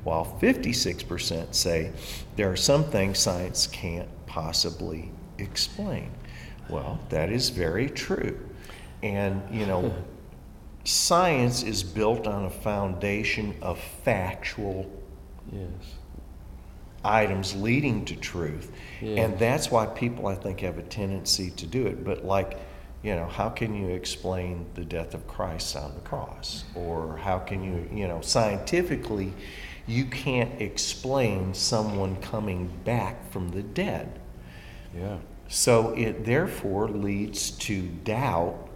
while 0.03 0.37
56% 0.41 1.53
say 1.53 1.91
there 2.35 2.51
are 2.51 2.55
some 2.55 2.83
things 2.83 3.19
science 3.19 3.67
can't 3.67 4.07
possibly 4.27 5.11
explain. 5.37 6.11
Well, 6.69 6.99
that 7.09 7.31
is 7.31 7.49
very 7.49 7.89
true. 7.89 8.39
And, 9.03 9.41
you 9.51 9.65
know, 9.65 9.93
science 10.87 11.63
is 11.63 11.83
built 11.83 12.27
on 12.27 12.45
a 12.45 12.49
foundation 12.49 13.55
of 13.61 13.77
factual 14.03 14.89
Yes. 15.51 15.95
items 17.03 17.55
leading 17.55 18.05
to 18.05 18.15
truth. 18.15 18.71
Yeah. 19.01 19.23
And 19.23 19.39
that's 19.39 19.69
why 19.69 19.85
people, 19.85 20.27
I 20.27 20.35
think, 20.35 20.61
have 20.61 20.77
a 20.77 20.83
tendency 20.83 21.51
to 21.51 21.65
do 21.65 21.87
it. 21.87 22.03
But, 22.03 22.25
like, 22.25 22.57
you 23.03 23.15
know, 23.15 23.25
how 23.25 23.49
can 23.49 23.75
you 23.75 23.89
explain 23.89 24.65
the 24.75 24.83
death 24.83 25.13
of 25.13 25.27
Christ 25.27 25.75
on 25.75 25.93
the 25.93 26.01
cross? 26.01 26.63
Or 26.75 27.17
how 27.17 27.39
can 27.39 27.63
you, 27.63 27.89
you 27.93 28.07
know, 28.07 28.21
scientifically, 28.21 29.33
you 29.87 30.05
can't 30.05 30.61
explain 30.61 31.53
someone 31.53 32.15
coming 32.17 32.69
back 32.83 33.29
from 33.31 33.49
the 33.49 33.63
dead. 33.63 34.19
Yeah. 34.97 35.17
So 35.47 35.93
it 35.95 36.25
therefore 36.25 36.89
leads 36.89 37.51
to 37.51 37.87
doubt, 38.03 38.66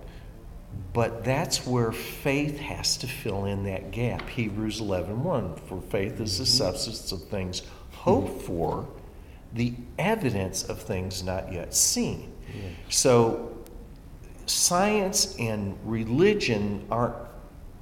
but 0.94 1.24
that's 1.24 1.66
where 1.66 1.92
faith 1.92 2.60
has 2.60 2.98
to 2.98 3.08
fill 3.08 3.46
in 3.46 3.64
that 3.64 3.92
gap. 3.92 4.28
Hebrews 4.30 4.82
11:1 4.82 5.60
for 5.68 5.82
faith 5.82 6.20
is 6.20 6.38
the 6.38 6.44
mm-hmm. 6.44 6.52
substance 6.52 7.12
of 7.12 7.24
things 7.24 7.62
hoped 7.92 8.42
for, 8.42 8.88
the 9.54 9.74
evidence 9.98 10.64
of 10.64 10.82
things 10.82 11.24
not 11.24 11.52
yet 11.52 11.74
seen. 11.74 12.34
Yeah. 12.54 12.70
So 12.90 13.58
science 14.46 15.36
and 15.40 15.78
religion 15.86 16.86
aren't 16.92 17.16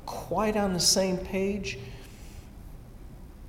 quite 0.06 0.56
on 0.56 0.74
the 0.74 0.80
same 0.80 1.18
page, 1.18 1.80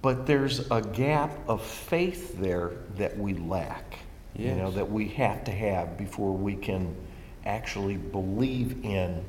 but 0.01 0.27
there's 0.27 0.71
a 0.71 0.81
gap 0.81 1.33
of 1.49 1.63
faith 1.63 2.39
there 2.41 2.73
that 2.97 3.19
we 3.19 3.35
lack. 3.35 3.99
You 4.37 4.55
know, 4.55 4.71
that 4.71 4.91
we 4.91 5.09
have 5.09 5.45
to 5.45 5.51
have 5.51 5.99
before 5.99 6.33
we 6.33 6.55
can 6.55 6.97
actually 7.47 7.97
believe 7.97 8.85
in 8.85 9.25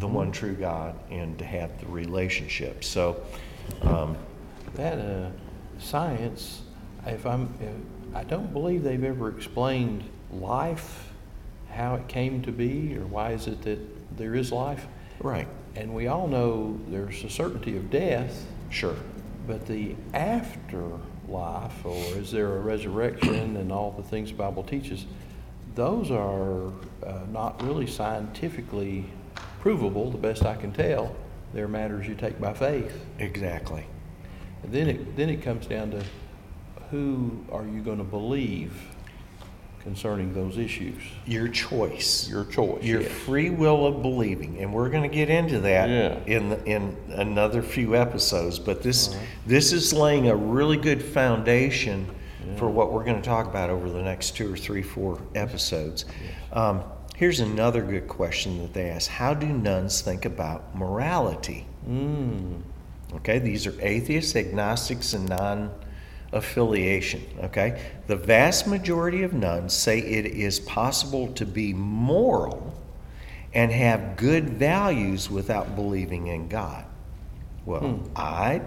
the 0.00 0.06
Mm-hmm. 0.06 0.14
one 0.14 0.32
true 0.32 0.54
God 0.54 0.96
and 1.10 1.38
to 1.38 1.44
have 1.44 1.78
the 1.80 1.86
relationship. 1.86 2.82
So, 2.82 3.22
um, 3.82 4.16
That 4.74 4.98
uh, 4.98 5.30
science, 5.78 6.62
if 7.06 7.24
I'm, 7.24 7.54
if, 7.60 8.16
I 8.16 8.24
don't 8.24 8.52
believe 8.52 8.82
they've 8.82 9.04
ever 9.04 9.28
explained 9.28 10.02
life, 10.32 11.12
how 11.70 11.94
it 11.94 12.08
came 12.08 12.42
to 12.42 12.50
be, 12.52 12.96
or 12.96 13.06
why 13.06 13.30
is 13.30 13.46
it 13.46 13.62
that 13.62 13.78
there 14.16 14.34
is 14.34 14.50
life. 14.50 14.86
right, 15.20 15.46
And 15.76 15.94
we 15.94 16.08
all 16.08 16.26
know 16.26 16.78
there's 16.88 17.22
a 17.22 17.30
certainty 17.30 17.76
of 17.76 17.90
death, 17.90 18.44
sure. 18.70 18.96
but 19.46 19.66
the 19.66 19.94
afterlife, 20.14 21.84
or 21.84 21.96
is 22.16 22.32
there 22.32 22.56
a 22.56 22.60
resurrection, 22.60 23.56
and 23.56 23.70
all 23.70 23.92
the 23.92 24.02
things 24.02 24.30
the 24.30 24.36
Bible 24.36 24.62
teaches, 24.64 25.04
those 25.74 26.10
are 26.10 26.68
uh, 27.06 27.20
not 27.30 27.62
really 27.62 27.86
scientifically 27.86 29.04
provable, 29.60 30.10
the 30.10 30.18
best 30.18 30.44
I 30.44 30.54
can 30.54 30.72
tell. 30.72 31.14
They're 31.52 31.68
matters 31.68 32.06
you 32.06 32.14
take 32.14 32.40
by 32.40 32.52
faith. 32.54 33.04
Exactly. 33.18 33.84
And 34.62 34.72
then 34.72 34.88
it, 34.88 35.16
then 35.16 35.28
it 35.28 35.42
comes 35.42 35.66
down 35.66 35.90
to 35.92 36.04
who 36.90 37.44
are 37.52 37.64
you 37.64 37.80
going 37.80 37.98
to 37.98 38.04
believe? 38.04 38.72
concerning 39.82 40.34
those 40.34 40.58
issues. 40.58 41.02
Your 41.24 41.48
choice. 41.48 42.28
Your 42.28 42.44
choice, 42.44 42.84
Your 42.84 43.00
yes. 43.00 43.10
free 43.10 43.48
will 43.48 43.86
of 43.86 44.02
believing, 44.02 44.58
and 44.58 44.72
we're 44.74 44.90
going 44.90 45.08
to 45.08 45.14
get 45.14 45.30
into 45.30 45.60
that 45.60 45.88
Yeah. 45.88 46.18
in 46.26 46.52
in 46.66 46.96
another 47.08 47.62
few 47.62 47.96
episodes. 47.96 48.58
But 48.58 48.82
this 48.82 49.14
right. 49.14 49.26
this 49.46 49.72
is 49.72 49.92
laying 49.94 50.28
a 50.28 50.36
really 50.36 50.76
good 50.76 51.02
foundation 51.02 52.06
for 52.56 52.68
what 52.68 52.92
we're 52.92 53.04
going 53.04 53.20
to 53.20 53.28
talk 53.28 53.46
about 53.46 53.70
over 53.70 53.88
the 53.90 54.02
next 54.02 54.36
two 54.36 54.52
or 54.52 54.56
three, 54.56 54.82
four 54.82 55.20
episodes. 55.34 56.04
Um, 56.52 56.82
here's 57.16 57.40
another 57.40 57.82
good 57.82 58.08
question 58.08 58.58
that 58.62 58.72
they 58.72 58.90
ask: 58.90 59.10
How 59.10 59.34
do 59.34 59.46
nones 59.46 60.00
think 60.00 60.24
about 60.24 60.74
morality? 60.76 61.66
Mm. 61.88 62.62
Okay, 63.16 63.38
these 63.38 63.66
are 63.66 63.74
atheists, 63.80 64.36
agnostics, 64.36 65.14
and 65.14 65.28
non 65.28 65.72
affiliation. 66.32 67.22
Okay, 67.44 67.80
the 68.06 68.16
vast 68.16 68.66
majority 68.66 69.22
of 69.22 69.32
nones 69.32 69.72
say 69.74 69.98
it 69.98 70.26
is 70.26 70.60
possible 70.60 71.32
to 71.34 71.44
be 71.44 71.72
moral 71.72 72.74
and 73.52 73.72
have 73.72 74.16
good 74.16 74.48
values 74.50 75.28
without 75.28 75.74
believing 75.74 76.28
in 76.28 76.48
God. 76.48 76.84
Well, 77.64 78.00
I 78.14 78.62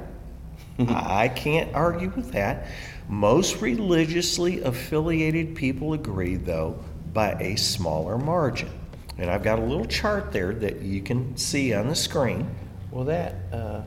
I 0.80 1.30
can't 1.30 1.74
argue 1.74 2.12
with 2.16 2.32
that. 2.32 2.68
Most 3.10 3.62
religiously 3.62 4.62
affiliated 4.62 5.56
people 5.56 5.94
agree, 5.94 6.36
though, 6.36 6.84
by 7.14 7.34
a 7.34 7.56
smaller 7.56 8.18
margin. 8.18 8.70
And 9.18 9.30
I've 9.30 9.44
got 9.44 9.60
a 9.60 9.62
little 9.62 9.86
chart 9.86 10.32
there 10.32 10.54
that 10.56 10.82
you 10.82 11.02
can 11.02 11.38
see 11.38 11.74
on 11.74 11.88
the 11.88 11.96
screen. 11.96 12.50
Well, 12.92 13.06
that, 13.06 13.36
uh, 13.52 13.82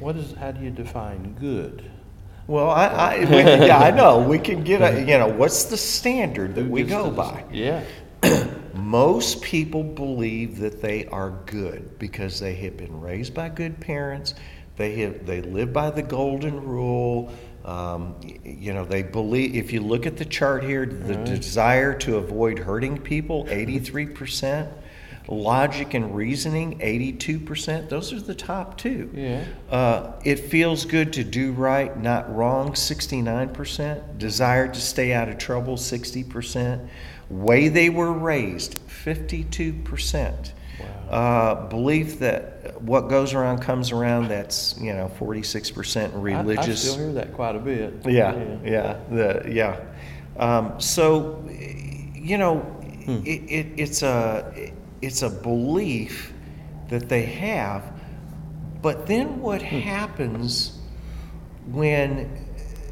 what 0.00 0.16
is, 0.16 0.32
how 0.34 0.50
do 0.50 0.64
you 0.64 0.70
define 0.70 1.34
good? 1.34 1.90
Well, 2.46 2.70
I, 2.70 2.86
I 2.86 3.18
we, 3.20 3.66
yeah, 3.66 3.78
I 3.78 3.90
know 3.90 4.18
we 4.18 4.38
can 4.38 4.64
get 4.64 4.82
a, 4.82 5.00
you 5.00 5.18
know, 5.18 5.28
what's 5.28 5.64
the 5.64 5.76
standard 5.76 6.54
that 6.56 6.66
we 6.66 6.82
go 6.82 7.10
by? 7.10 7.44
Yeah. 7.50 7.82
Most 8.74 9.40
people 9.40 9.82
believe 9.82 10.58
that 10.58 10.82
they 10.82 11.06
are 11.06 11.30
good 11.46 11.98
because 11.98 12.40
they 12.40 12.54
have 12.56 12.76
been 12.76 13.00
raised 13.00 13.32
by 13.32 13.48
good 13.48 13.80
parents. 13.80 14.34
They 14.76 14.96
have 14.96 15.24
they 15.24 15.40
live 15.40 15.72
by 15.72 15.90
the 15.90 16.02
golden 16.02 16.60
rule. 16.62 17.32
Um, 17.64 18.14
you 18.44 18.74
know, 18.74 18.84
they 18.84 19.02
believe. 19.02 19.54
If 19.56 19.72
you 19.72 19.80
look 19.80 20.04
at 20.06 20.16
the 20.18 20.24
chart 20.24 20.64
here, 20.64 20.84
the 20.84 21.14
Right. 21.14 21.24
desire 21.24 21.94
to 22.00 22.16
avoid 22.18 22.58
hurting 22.58 22.98
people, 22.98 23.46
eighty-three 23.48 24.06
percent. 24.06 24.68
Logic 25.26 25.94
and 25.94 26.14
reasoning, 26.14 26.76
eighty-two 26.82 27.40
percent. 27.40 27.88
Those 27.88 28.12
are 28.12 28.20
the 28.20 28.34
top 28.34 28.76
two. 28.76 29.08
Yeah. 29.14 29.44
Uh, 29.70 30.12
it 30.22 30.38
feels 30.38 30.84
good 30.84 31.14
to 31.14 31.24
do 31.24 31.52
right, 31.52 31.98
not 31.98 32.34
wrong, 32.36 32.72
69%. 32.74 34.18
Desire 34.18 34.68
to 34.68 34.80
stay 34.80 35.14
out 35.14 35.30
of 35.30 35.38
trouble, 35.38 35.76
60%. 35.78 36.86
Way 37.30 37.68
they 37.68 37.88
were 37.88 38.12
raised, 38.12 38.78
52%. 38.86 40.52
Uh, 41.10 41.66
belief 41.68 42.18
that 42.20 42.80
what 42.82 43.08
goes 43.08 43.34
around 43.34 43.60
comes 43.60 43.92
around, 43.92 44.28
that's, 44.28 44.76
you 44.80 44.92
know, 44.92 45.10
46% 45.18 46.10
religious. 46.14 46.84
I 46.86 46.88
still 46.88 47.04
hear 47.04 47.12
that 47.14 47.32
quite 47.34 47.56
a 47.56 47.58
bit. 47.58 47.94
Yeah, 48.06 48.34
yeah, 48.64 48.96
the, 49.10 49.42
yeah. 49.48 49.80
Um, 50.36 50.80
so, 50.80 51.44
you 52.14 52.38
know, 52.38 52.58
Hmm. 53.04 53.20
it, 53.26 53.42
it, 53.50 53.66
it's 53.76 54.02
a, 54.02 54.72
it's 55.02 55.20
a 55.22 55.28
belief 55.28 56.32
that 56.88 57.08
they 57.10 57.22
have, 57.26 57.82
but 58.80 59.06
then 59.06 59.40
what 59.40 59.60
Hmm. 59.60 59.80
happens 59.80 60.78
when, 61.70 62.30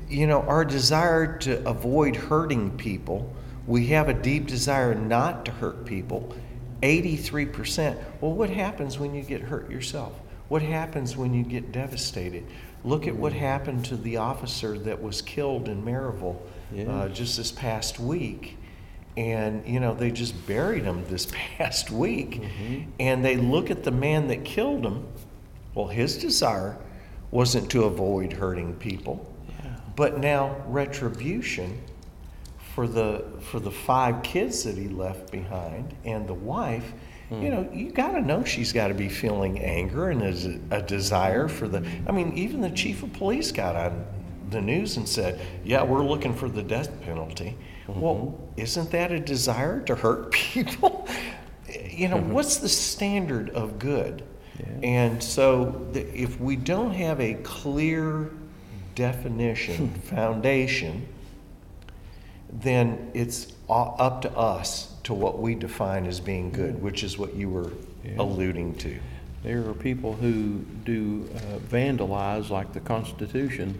you 0.09 0.27
know, 0.27 0.42
our 0.42 0.64
desire 0.66 1.38
to 1.38 1.66
avoid 1.66 2.14
hurting 2.16 2.72
people, 2.77 3.33
we 3.66 3.87
have 3.88 4.09
a 4.11 4.14
deep 4.14 4.46
desire 4.48 4.94
not 4.94 5.44
to 5.46 5.51
hurt 5.51 5.85
people, 5.87 6.35
83%. 6.83 7.97
Well, 8.21 8.33
what 8.33 8.51
happens 8.51 8.99
when 8.99 9.14
you 9.14 9.23
get 9.23 9.40
hurt 9.40 9.71
yourself? 9.71 10.12
What 10.49 10.62
happens 10.62 11.16
when 11.16 11.33
you 11.33 11.45
get 11.45 11.73
devastated? 11.73 12.45
Look 12.85 13.07
at 13.07 13.14
what 13.14 13.33
happened 13.33 13.85
to 13.87 13.97
the 13.97 14.16
officer 14.18 14.77
that 14.81 15.01
was 15.01 15.23
killed 15.23 15.68
in 15.68 15.83
Maryville 15.85 16.37
uh, 16.88 17.09
just 17.09 17.37
this 17.37 17.53
past 17.53 18.01
week. 18.01 18.57
And, 19.16 19.66
you 19.66 19.79
know, 19.79 19.95
they 19.95 20.11
just 20.11 20.47
buried 20.47 20.85
him 20.85 21.05
this 21.09 21.27
past 21.59 21.90
week. 21.90 22.42
Mhm. 22.42 22.87
And 22.99 23.25
they 23.25 23.37
look 23.37 23.71
at 23.71 23.85
the 23.85 23.90
man 23.90 24.27
that 24.29 24.45
killed 24.45 24.85
him. 24.85 25.07
Well, 25.75 25.87
his 25.88 26.18
desire 26.18 26.77
wasn't 27.31 27.71
to 27.71 27.85
avoid 27.85 28.33
hurting 28.35 28.75
people, 28.75 29.27
Yeah. 29.64 29.71
but 29.97 30.18
now 30.18 30.57
retribution 30.66 31.79
for 32.74 32.87
the 32.87 33.24
for 33.40 33.61
the 33.61 33.70
five 33.70 34.22
kids 34.22 34.64
that 34.64 34.76
he 34.76 34.88
left 34.88 35.30
behind 35.30 35.94
and 36.04 36.26
the 36.26 36.35
wife. 36.35 36.92
You 37.30 37.37
hmm. 37.37 37.44
know, 37.48 37.70
you 37.72 37.92
got 37.92 38.12
to 38.12 38.20
know 38.20 38.44
she's 38.44 38.72
got 38.72 38.88
to 38.88 38.94
be 38.94 39.08
feeling 39.08 39.58
anger 39.61 40.11
and 40.11 40.22
is 40.22 40.46
a, 40.70 40.82
desire 40.82 41.48
for 41.48 41.68
the. 41.68 41.87
I 42.06 42.12
mean, 42.12 42.32
even 42.35 42.61
the 42.61 42.70
chief 42.70 43.02
of 43.02 43.12
police 43.14 43.52
got 43.52 43.74
on 43.74 44.04
the 44.50 44.61
news 44.61 44.96
and 44.96 45.08
said, 45.08 45.40
"Yeah, 45.64 45.82
we're 45.82 46.04
looking 46.04 46.35
for 46.35 46.48
the 46.48 46.62
death 46.62 46.90
penalty." 47.02 47.56
Well, 47.88 48.14
mm-hmm. 48.14 48.61
isn't 48.61 48.90
that 48.90 49.12
a 49.12 49.20
desire 49.20 49.80
to 49.82 49.94
hurt 49.94 50.30
people? 50.32 51.08
you 51.90 52.08
know, 52.08 52.16
mm-hmm. 52.16 52.32
what's 52.32 52.56
the 52.56 52.68
standard 52.68 53.50
of 53.50 53.78
good? 53.78 54.24
Yeah. 54.58 54.66
And 54.82 55.22
so, 55.22 55.87
the, 55.92 56.06
if 56.14 56.38
we 56.40 56.56
don't 56.56 56.92
have 56.92 57.20
a 57.20 57.35
clear 57.35 58.30
definition, 58.94 59.88
foundation, 60.04 61.06
then 62.52 63.10
it's 63.14 63.52
up 63.70 64.22
to 64.22 64.30
us 64.36 64.92
to 65.04 65.14
what 65.14 65.38
we 65.40 65.54
define 65.54 66.06
as 66.06 66.20
being 66.20 66.50
good, 66.50 66.80
which 66.82 67.02
is 67.02 67.16
what 67.18 67.34
you 67.34 67.48
were 67.48 67.70
Yeah. 68.04 68.12
alluding 68.18 68.74
to. 68.76 68.98
There 69.42 69.66
are 69.68 69.74
people 69.74 70.12
who 70.14 70.58
do 70.84 71.28
uh, 71.34 71.58
vandalize 71.58 72.50
like 72.50 72.72
the 72.72 72.80
Constitution, 72.80 73.78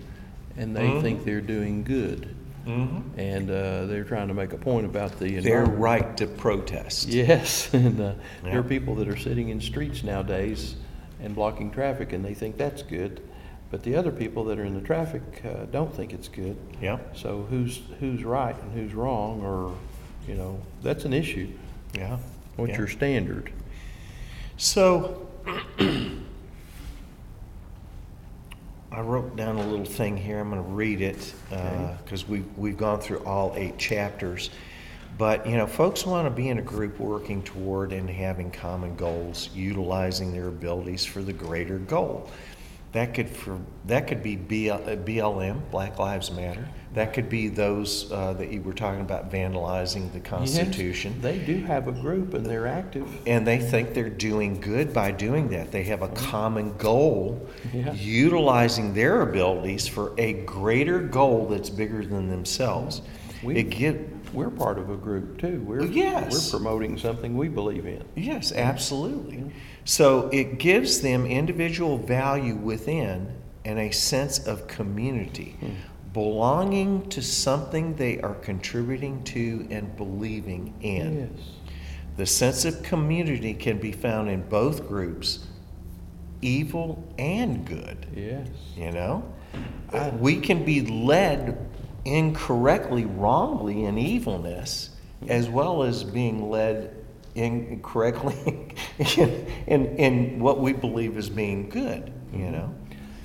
and 0.56 0.74
they 0.74 0.88
Mhm. 0.88 1.02
think 1.02 1.24
they're 1.24 1.40
doing 1.40 1.82
good. 1.85 2.28
Mm-hmm. 2.66 3.18
And 3.18 3.50
uh, 3.50 3.87
they're 3.87 4.04
trying 4.04 4.28
to 4.28 4.35
make 4.35 4.52
a 4.52 4.56
point 4.56 4.87
about 4.87 5.18
the 5.18 5.40
Their 5.40 5.64
right 5.64 6.16
to 6.16 6.26
protest. 6.28 7.08
Yes, 7.08 7.68
and 7.74 8.00
uh, 8.00 8.12
there 8.44 8.58
are 8.61 8.62
people 8.62 8.94
that 8.96 9.08
are 9.08 9.16
sitting 9.16 9.48
in 9.50 9.61
streets 9.61 10.02
nowadays 10.04 10.76
and 11.20 11.35
blocking 11.35 11.70
traffic, 11.72 12.12
and 12.12 12.24
they 12.24 12.35
think 12.35 12.56
that's 12.56 12.82
good. 12.82 13.20
But 13.72 13.82
the 13.82 13.96
other 13.96 14.12
people 14.12 14.44
that 14.44 14.58
are 14.58 14.64
in 14.64 14.74
the 14.74 14.82
traffic 14.82 15.22
uh, 15.44 15.64
don't 15.72 15.92
think 15.92 16.12
it's 16.12 16.28
good. 16.28 16.58
Yeah. 16.80 16.98
So 17.16 17.46
who's 17.48 17.80
who's 17.98 18.22
right 18.22 18.54
and 18.54 18.72
who's 18.72 18.94
wrong, 18.94 19.40
or 19.40 19.74
you 20.28 20.35
know, 20.35 20.61
that's 20.82 21.06
an 21.06 21.14
issue. 21.14 21.48
Yeah. 21.94 22.18
What's 22.56 22.72
yeah. 22.72 22.78
your 22.78 22.88
standard? 22.88 23.50
So, 24.58 25.26
I 28.92 29.00
wrote 29.00 29.37
down 29.37 29.56
a 29.56 29.66
little 29.66 29.87
thing 29.87 30.18
here. 30.18 30.38
I'm 30.38 30.50
going 30.50 30.62
to 30.62 30.68
read 30.68 31.00
it 31.00 31.35
Okay. 31.50 31.96
because 32.04 32.28
we've, 32.28 32.44
we've 32.58 32.76
gone 32.76 33.00
through 33.00 33.20
all 33.20 33.54
eight 33.56 33.78
chapters. 33.78 34.50
But, 35.18 35.46
you 35.46 35.56
know, 35.56 35.66
folks 35.66 36.06
want 36.06 36.26
to 36.26 36.30
be 36.30 36.48
in 36.48 36.58
a 36.58 36.62
group 36.62 36.98
working 36.98 37.42
toward 37.42 37.92
and 37.92 38.08
having 38.08 38.50
common 38.50 38.96
goals, 38.96 39.50
utilizing 39.54 40.32
their 40.32 40.48
abilities 40.48 41.04
for 41.04 41.22
the 41.22 41.32
greater 41.32 41.78
goal. 41.78 42.30
That 42.92 43.14
could 43.14 43.31
for 43.31 43.59
that 43.87 44.07
could 44.07 44.22
be 44.22 44.37
BL, 44.37 44.70
uh, 44.72 44.96
BLM, 44.96 45.70
Black 45.70 45.98
Lives 45.98 46.31
Matter. 46.31 46.68
That 46.92 47.14
could 47.14 47.31
be 47.31 47.48
those 47.48 48.12
uh, 48.12 48.35
that 48.35 48.52
you 48.52 48.61
were 48.61 48.74
talking 48.74 49.00
about 49.00 49.33
vandalizing 49.33 50.12
the 50.12 50.20
Constitution. 50.20 51.14
Yes, 51.14 51.22
they 51.22 51.38
do 51.38 51.57
have 51.64 51.88
a 51.88 51.92
group, 51.92 52.35
and 52.35 52.44
they're 52.44 52.66
active. 52.66 53.09
And 53.26 53.46
they 53.46 53.59
think 53.59 53.94
they're 53.94 54.11
doing 54.11 54.61
good 54.61 54.92
by 54.92 55.11
doing 55.11 55.48
that. 55.48 55.72
They 55.72 55.85
have 55.85 56.02
a 56.02 56.09
common 56.09 56.76
goal, 56.76 57.48
Yeah. 57.72 57.94
utilizing 57.94 58.92
their 58.92 59.22
abilities 59.22 59.88
for 59.88 60.12
a 60.18 60.35
greater 60.44 61.00
goal 61.00 61.46
that's 61.48 61.70
bigger 61.70 62.05
than 62.05 62.28
themselves. 62.28 63.00
We- 63.42 63.57
It 63.57 63.70
give, 63.70 64.07
We're 64.33 64.51
part 64.51 64.79
of 64.79 64.90
a 64.90 64.97
group 64.97 65.38
too. 65.38 65.62
We're 65.66 65.85
Yes. 65.85 66.33
we're 66.53 66.59
promoting 66.59 66.99
something 66.99 67.37
we 67.37 67.49
believe 67.49 67.87
in. 67.87 68.03
yes, 68.16 68.53
absolutely. 68.53 69.45
So 69.85 70.29
it 70.33 70.59
gives 70.59 71.01
them 71.01 71.27
individual 71.27 71.99
value 71.99 72.55
within 72.55 73.29
and 73.64 73.79
a 73.79 73.90
sense 73.90 74.38
of 74.47 74.66
community, 74.66 75.57
hmm. 75.61 75.71
belonging 76.12 77.09
to 77.11 77.23
something 77.23 77.95
they 77.97 78.21
are 78.21 78.35
contributing 78.35 79.23
to 79.25 79.66
and 79.71 79.95
believing 79.97 80.75
in. 80.81 81.31
Yes. 81.37 81.49
The 82.16 82.27
sense 82.27 82.64
of 82.64 82.83
community 82.83 83.55
can 83.55 83.79
be 83.79 83.92
found 83.92 84.29
in 84.29 84.42
both 84.49 84.87
groups, 84.88 85.47
evil 86.42 87.03
and 87.18 87.64
good. 87.66 88.07
Yes. 88.14 88.49
You 88.77 88.90
know, 88.92 89.25
I- 89.92 90.11
we 90.11 90.37
can 90.37 90.64
be 90.64 90.81
led 90.83 91.57
incorrectly, 92.05 93.05
wrongly 93.05 93.85
in 93.85 93.99
evilness, 93.99 94.91
as 95.29 95.49
well 95.49 95.83
as 95.83 96.03
being 96.05 96.51
led 96.51 96.97
incorrectly 97.35 98.75
in, 98.99 99.47
in, 99.67 99.87
in 99.97 100.41
what 100.41 100.61
we 100.61 100.73
believe 100.73 101.17
is 101.17 101.31
being 101.31 101.69
good. 101.69 102.12
You 102.33 102.51
know, 102.51 102.75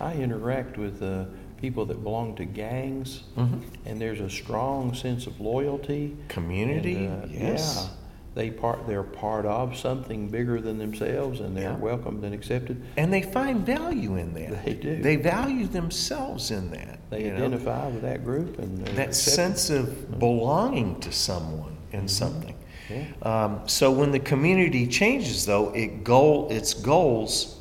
I 0.02 0.14
interact 0.14 0.78
with 0.78 1.02
uh, 1.02 1.26
people 1.62 1.86
that 1.86 2.04
belong 2.04 2.36
to 2.36 2.46
gangs, 2.46 3.24
Mhm. 3.38 3.62
and 3.86 4.00
there's 4.02 4.20
a 4.20 4.30
strong 4.30 4.94
sense 4.94 5.28
of 5.28 5.40
loyalty. 5.40 6.16
Community, 6.28 7.06
and, 7.06 7.24
uh, 7.24 7.28
yes. 7.32 7.90
Yeah, 7.90 8.07
they 8.38 8.52
part, 8.52 8.86
they're 8.86 9.02
part 9.02 9.48
of 9.48 9.76
something 9.76 10.30
bigger 10.30 10.62
than 10.62 10.78
themselves, 10.78 11.40
and 11.40 11.58
they're 11.58 11.72
Yeah. 11.72 11.78
welcomed 11.78 12.24
and 12.24 12.36
accepted. 12.36 12.80
And 12.96 13.12
they 13.12 13.24
find 13.24 13.66
value 13.66 14.16
in 14.16 14.36
that. 14.36 14.64
They 14.64 14.76
do. 14.76 15.02
They 15.02 15.16
value 15.16 15.66
themselves 15.66 16.52
in 16.52 16.70
that. 16.70 17.00
They 17.10 17.24
you 17.26 17.30
know? 17.32 17.38
identify 17.38 17.88
with 17.88 18.04
that 18.04 18.24
group 18.24 18.60
and 18.60 18.86
That 18.86 19.08
accepted. 19.10 19.16
sense 19.16 19.70
of 19.72 20.20
belonging 20.20 21.00
to 21.00 21.12
someone 21.12 21.78
and 21.92 22.10
something. 22.10 22.54
Yeah. 22.92 23.06
Um, 23.24 23.62
so 23.66 23.92
when 23.92 24.12
the 24.12 24.20
community 24.20 24.86
changes, 24.86 25.48
though, 25.48 25.72
it 25.74 26.04
goal 26.04 26.48
its 26.50 26.76
goals 26.76 27.56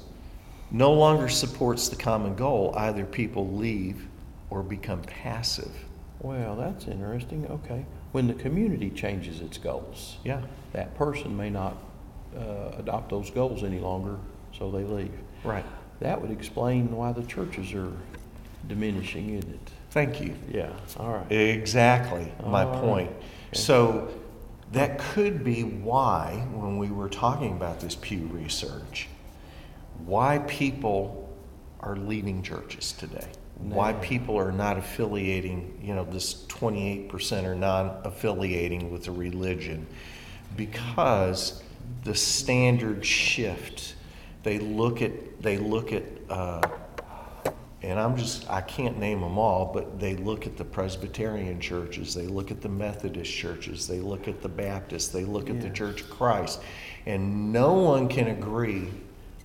no 0.71 0.93
longer 0.93 1.29
supports 1.29 1.89
the 1.89 1.97
common 1.97 2.35
goal. 2.37 2.75
Either 2.77 3.07
people 3.07 3.49
leave 3.51 4.07
or 4.51 4.63
become 4.63 5.01
passive. 5.03 5.73
Well, 6.21 6.55
that's 6.55 6.87
interesting. 6.87 7.47
Okay. 7.51 7.87
When 8.13 8.29
the 8.29 8.35
community 8.35 8.91
changes 8.91 9.41
its 9.41 9.59
goals, 9.59 10.17
Yeah. 10.25 10.41
that 10.73 10.95
person 10.95 11.37
may 11.37 11.51
not 11.51 11.77
uh, 12.37 12.73
adopt 12.79 13.11
those 13.11 13.31
goals 13.31 13.63
any 13.65 13.79
longer, 13.79 14.17
so 14.53 14.71
they 14.71 14.85
leave. 14.85 15.13
Right. 15.45 15.65
That 16.01 16.21
would 16.21 16.31
explain 16.31 16.95
why 16.95 17.13
the 17.13 17.23
churches 17.23 17.73
are 17.75 17.93
diminishing, 18.69 19.31
isn't 19.35 19.51
it? 19.55 19.71
Thank 19.91 20.21
you. 20.21 20.35
Yeah. 20.51 20.73
All 20.99 21.13
right. 21.15 21.33
Exactly 21.33 22.33
my 22.47 22.65
All 22.65 22.73
right. 22.73 22.81
point. 22.83 23.11
So 23.53 24.09
that 24.73 24.99
could 24.99 25.43
be 25.45 25.63
why, 25.63 26.45
when 26.53 26.77
we 26.79 26.91
were 26.91 27.09
talking 27.09 27.53
about 27.53 27.81
this 27.81 27.95
Pew 27.95 28.27
research, 28.33 29.09
why 30.05 30.39
people 30.47 31.35
are 31.81 31.97
leaving 31.97 32.43
churches 32.43 32.93
today. 32.93 33.29
Why 33.59 33.95
people 33.95 34.39
are 34.39 34.53
not 34.53 34.77
affiliating, 34.79 35.81
you 35.83 35.95
know, 35.95 36.05
this 36.05 36.45
28% 36.45 37.45
are 37.45 37.55
non 37.55 37.97
affiliating 38.05 38.91
with 38.91 39.09
a 39.09 39.13
religion. 39.13 39.87
Because 40.57 41.63
the 42.05 42.15
standard 42.15 43.05
shift. 43.05 43.95
They 44.43 44.59
look 44.59 45.03
at, 45.03 45.43
they 45.43 45.59
look 45.59 45.93
at, 45.93 46.05
uh, 46.31 46.69
and 47.83 47.99
I'm 47.99 48.17
just, 48.17 48.49
I 48.49 48.61
can't 48.61 48.99
name 48.99 49.21
them 49.21 49.39
all, 49.39 49.73
but 49.73 49.99
they 49.99 50.15
look 50.17 50.47
at 50.47 50.57
the 50.57 50.65
Presbyterian 50.65 51.61
churches, 51.61 52.15
they 52.15 52.27
look 52.27 52.51
at 52.51 52.61
the 52.61 52.69
Methodist 52.69 53.33
churches, 53.33 53.87
they 53.89 53.99
look 53.99 54.29
at 54.29 54.41
the 54.41 54.49
Baptists, 54.49 55.09
they 55.09 55.25
look 55.25 55.51
at 55.51 55.61
the 55.61 55.71
Church 55.71 56.03
of 56.03 56.11
Christ, 56.11 56.61
and 57.07 57.53
no 57.53 57.75
one 57.75 58.09
can 58.09 58.29
agree 58.29 58.89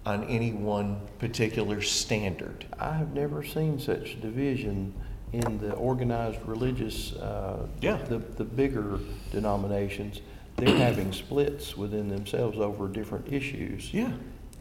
on 0.06 0.24
any 0.26 0.52
one 0.52 1.00
particular 1.20 1.82
standard. 1.82 2.66
I 2.80 2.94
have 2.94 3.14
never 3.14 3.44
seen 3.44 3.80
such 3.80 4.20
division 4.22 4.94
in 5.32 5.60
the 5.60 5.74
organized 5.74 6.40
religious, 6.46 7.14
uh, 7.14 7.68
Yeah. 7.82 7.98
the, 8.10 8.18
the 8.18 8.44
bigger 8.44 9.00
denominations. 9.32 10.22
They're 10.58 10.76
having 10.76 11.14
splits 11.14 11.78
within 11.78 12.10
themselves 12.10 12.58
over 12.60 12.88
different 12.88 13.32
issues. 13.32 13.94
Yeah. 13.94 14.12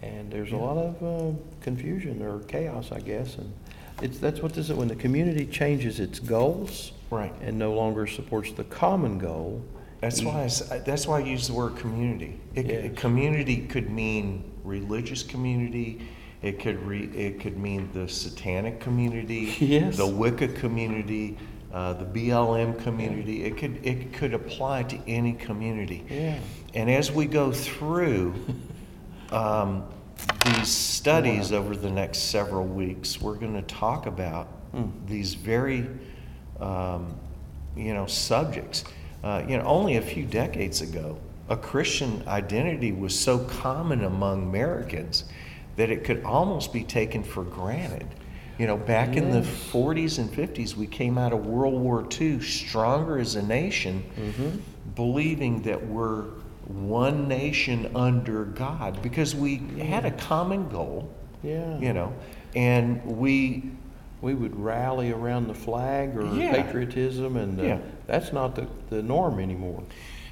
And 0.03 0.31
there's 0.31 0.53
a 0.53 0.57
lot 0.57 0.77
of 0.79 1.03
uh, 1.03 1.39
confusion 1.63 2.23
or 2.23 2.41
chaos, 2.41 2.93
I 2.93 3.01
guess. 3.01 3.37
And 3.37 3.53
it's, 4.01 4.19
that's 4.19 4.41
what 4.41 4.55
this 4.55 4.71
is, 4.71 4.77
when 4.77 4.89
the 4.89 4.97
community 4.97 5.47
changes 5.47 6.01
its 6.01 6.19
goals 6.19 6.93
Right. 7.11 7.35
and 7.43 7.59
no 7.59 7.75
longer 7.75 8.07
supports 8.07 8.53
the 8.53 8.65
common 8.65 9.19
goal. 9.19 9.63
That's 10.01 10.23
why 10.23 10.49
I, 10.71 10.79
that's 10.79 11.07
why 11.07 11.17
I 11.19 11.21
use 11.25 11.47
the 11.47 11.53
word 11.53 11.77
community. 11.77 12.41
It, 12.55 12.97
community 12.97 13.67
could 13.67 13.91
mean 13.91 14.51
religious 14.65 15.23
community. 15.23 16.01
It 16.43 16.59
could 16.59 16.79
re, 16.87 17.05
it 17.15 17.39
could 17.41 17.59
mean 17.59 17.91
the 17.93 18.09
satanic 18.09 18.81
community, 18.81 19.55
Yes. 19.61 19.99
the 19.99 20.07
Wicca 20.07 20.49
community, 20.49 21.37
uh, 21.73 21.93
the 21.93 22.07
BLM 22.07 22.83
community. 22.83 23.45
It 23.45 23.59
could 23.59 23.85
it 23.87 24.15
could 24.15 24.33
apply 24.33 24.85
to 24.85 24.99
any 25.07 25.35
community. 25.35 26.05
Yeah. 26.09 26.39
And 26.75 26.91
as 26.91 27.13
we 27.13 27.27
go 27.27 27.53
through 27.53 28.35
um, 29.33 29.85
these 30.47 30.69
studies 30.69 31.53
over 31.53 31.77
the 31.77 31.91
next 31.91 32.19
several 32.31 32.65
weeks, 32.65 33.21
we're 33.21 33.35
going 33.37 33.55
to 33.55 33.63
talk 33.63 34.07
about 34.07 34.47
Hmm. 34.71 34.85
these 35.07 35.35
very, 35.35 35.85
um, 36.61 37.19
you 37.77 37.93
know, 37.93 38.07
subjects. 38.07 38.85
Uh, 39.23 39.45
you 39.47 39.57
know, 39.59 39.65
only 39.65 39.97
a 39.97 40.03
few 40.03 40.25
decades 40.25 40.81
ago, 40.81 41.19
a 41.49 41.57
Christian 41.57 42.23
identity 42.27 42.93
was 42.93 43.19
so 43.19 43.39
common 43.41 44.05
among 44.05 44.45
Americans 44.45 45.25
that 45.77 45.91
it 45.91 46.05
could 46.05 46.23
almost 46.25 46.73
be 46.73 46.85
taken 46.85 47.23
for 47.23 47.45
granted. 47.45 48.07
You 48.59 48.67
know, 48.67 48.77
back 48.77 49.17
in 49.17 49.31
the 49.31 49.41
40s 49.41 50.19
and 50.19 50.31
50s, 50.31 50.75
we 50.75 50.87
came 50.87 51.17
out 51.19 51.33
of 51.33 51.47
World 51.47 51.81
War 51.81 52.07
II 52.21 52.41
stronger 52.41 53.19
as 53.19 53.35
a 53.37 53.43
nation, 53.43 54.03
Mm-hmm. 54.19 54.59
believing 54.95 55.63
that 55.63 55.87
we're 55.87 56.25
one 56.67 57.27
nation 57.27 57.91
under 57.97 58.45
God 58.45 59.01
because 59.03 59.35
we 59.35 59.57
had 59.81 60.05
a 60.05 60.11
common 60.13 60.69
goal, 60.69 61.11
Yeah. 61.43 61.79
you 61.79 61.93
know, 61.93 62.13
and 62.55 63.03
we, 63.05 63.71
We 64.23 64.35
would 64.35 64.55
rally 64.59 65.13
around 65.13 65.49
the 65.49 65.55
flag 65.55 66.17
or 66.17 66.25
Yeah. 66.37 66.63
patriotism, 66.63 67.37
and 67.37 67.59
uh, 67.59 67.63
Yeah. 67.63 67.79
that's 68.07 68.33
not 68.33 68.55
the, 68.55 68.67
the 68.91 69.03
norm 69.03 69.39
anymore. 69.41 69.83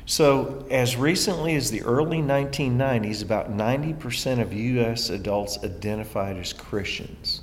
so 0.04 0.64
as 0.70 0.96
recently 0.96 1.54
as 1.54 1.70
the 1.70 1.82
early 1.82 2.18
1990s, 2.22 3.22
about 3.22 3.50
90% 3.52 4.40
of 4.40 4.52
U.S. 4.54 5.10
adults 5.10 5.58
identified 5.64 6.36
as 6.38 6.52
Christians. 6.52 7.42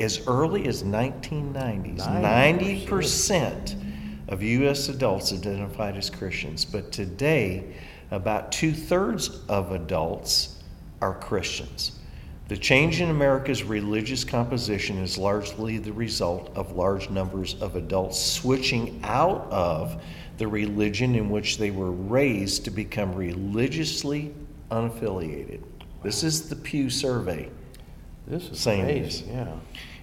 As 0.00 0.20
early 0.28 0.66
as 0.68 0.82
1990s, 0.84 1.98
90%. 2.00 2.86
90% 2.86 3.74
of 4.28 4.42
U.S. 4.42 4.88
adults 4.88 5.32
identified 5.32 5.96
as 5.96 6.10
Christians. 6.10 6.64
But 6.64 6.92
today, 6.92 7.64
about 8.10 8.52
two 8.52 8.72
thirds 8.72 9.40
of 9.48 9.72
adults 9.72 10.62
are 11.00 11.14
Christians. 11.14 11.92
The 12.48 12.56
change 12.56 13.02
in 13.02 13.10
America's 13.10 13.62
religious 13.62 14.24
composition 14.24 14.96
is 15.02 15.18
largely 15.18 15.76
the 15.76 15.92
result 15.92 16.50
of 16.56 16.72
large 16.72 17.10
numbers 17.10 17.54
of 17.60 17.76
adults 17.76 18.18
switching 18.18 19.00
out 19.04 19.46
of 19.50 20.02
the 20.38 20.48
religion 20.48 21.14
in 21.14 21.28
which 21.28 21.58
they 21.58 21.70
were 21.70 21.92
raised 21.92 22.64
to 22.64 22.70
become 22.70 23.14
religiously 23.14 24.34
unaffiliated. 24.70 25.62
This 26.02 26.22
is 26.24 26.48
the 26.48 26.56
Pew 26.56 26.88
survey. 26.88 27.50
This 28.26 28.48
is 28.48 28.58
Saying 28.58 28.84
amazing. 28.84 29.26
this. 29.26 29.34
Yeah. 29.36 29.52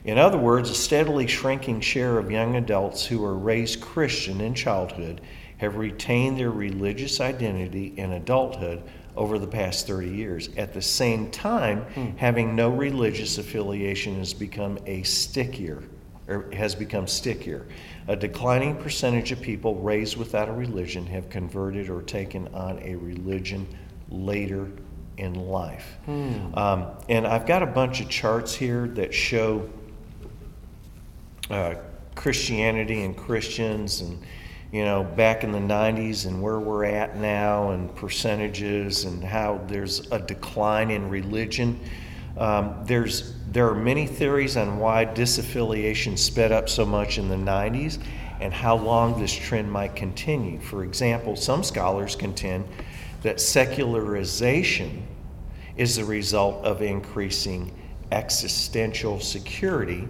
In 0.04 0.20
other 0.20 0.38
words, 0.38 0.70
a 0.70 0.76
steadily 0.76 1.26
shrinking 1.26 1.82
share 1.82 2.20
of 2.20 2.30
young 2.30 2.58
adults 2.58 3.08
who 3.08 3.20
were 3.20 3.36
raised 3.36 3.82
Christian 3.82 4.40
in 4.40 4.54
childhood 4.54 5.20
have 5.58 5.78
retained 5.78 6.38
their 6.38 6.52
religious 6.52 7.20
identity 7.20 7.96
in 7.98 8.12
adulthood 8.12 8.84
over 9.16 9.40
the 9.40 9.48
past 9.48 9.88
30 9.88 10.10
years. 10.10 10.50
At 10.58 10.74
the 10.74 10.82
same 10.82 11.32
time, 11.32 11.86
having 12.18 12.56
no 12.56 12.70
religious 12.70 13.38
affiliation 13.38 14.18
has 14.18 14.34
become 14.34 14.78
a 14.86 15.04
stickier 15.04 15.84
or 16.28 16.50
has 16.54 16.74
become 16.76 17.08
stickier. 17.08 17.66
A 18.08 18.16
declining 18.16 18.76
percentage 18.78 19.32
of 19.32 19.42
people 19.42 19.76
raised 19.76 20.18
without 20.18 20.50
a 20.50 20.54
religion 20.54 21.06
have 21.08 21.30
converted 21.30 21.90
or 21.90 22.02
taken 22.02 22.48
on 22.54 22.80
a 22.80 22.96
religion 22.96 23.68
later 24.10 24.68
in 25.18 25.34
life. 25.36 25.98
Um, 26.58 26.88
and 27.10 27.26
I've 27.26 27.46
got 27.46 27.64
a 27.64 27.68
bunch 27.68 28.02
of 28.02 28.10
charts 28.10 28.54
here 28.54 28.88
that 28.90 29.14
show 29.14 29.70
uh, 31.50 31.76
Christianity 32.16 33.04
and 33.04 33.16
Christians 33.16 34.02
and 34.02 34.22
you 34.76 34.84
know 34.84 35.06
back 35.06 35.46
in 35.46 35.54
the 35.54 35.58
90s 35.58 36.26
and 36.26 36.42
where 36.42 36.60
we're 36.60 36.84
at 36.84 37.16
now 37.16 37.72
and 37.72 37.96
percentages 37.96 39.06
and 39.06 39.24
how 39.24 39.62
there's 39.68 40.12
a 40.12 40.20
decline 40.20 40.92
in 40.92 41.08
religion. 41.10 41.80
Um, 42.38 42.84
there's 42.84 43.36
there 43.54 43.70
are 43.70 43.76
many 43.76 44.06
theories 44.06 44.58
on 44.58 44.78
why 44.78 45.06
disaffiliation 45.06 46.18
sped 46.18 46.52
up 46.52 46.68
so 46.68 46.86
much 46.86 47.18
in 47.18 47.30
the 47.30 47.38
90s 47.38 48.04
and 48.42 48.54
how 48.54 48.76
long 48.76 49.18
this 49.18 49.32
trend 49.32 49.72
might 49.72 49.96
continue. 49.96 50.60
For 50.60 50.84
example 50.84 51.38
some 51.38 51.64
scholars 51.64 52.18
contend 52.18 52.66
that 53.22 53.40
secularization 53.40 55.08
is 55.78 55.96
the 55.96 56.04
result 56.04 56.66
of 56.66 56.82
increasing 56.82 57.74
existential 58.12 59.22
security 59.22 60.06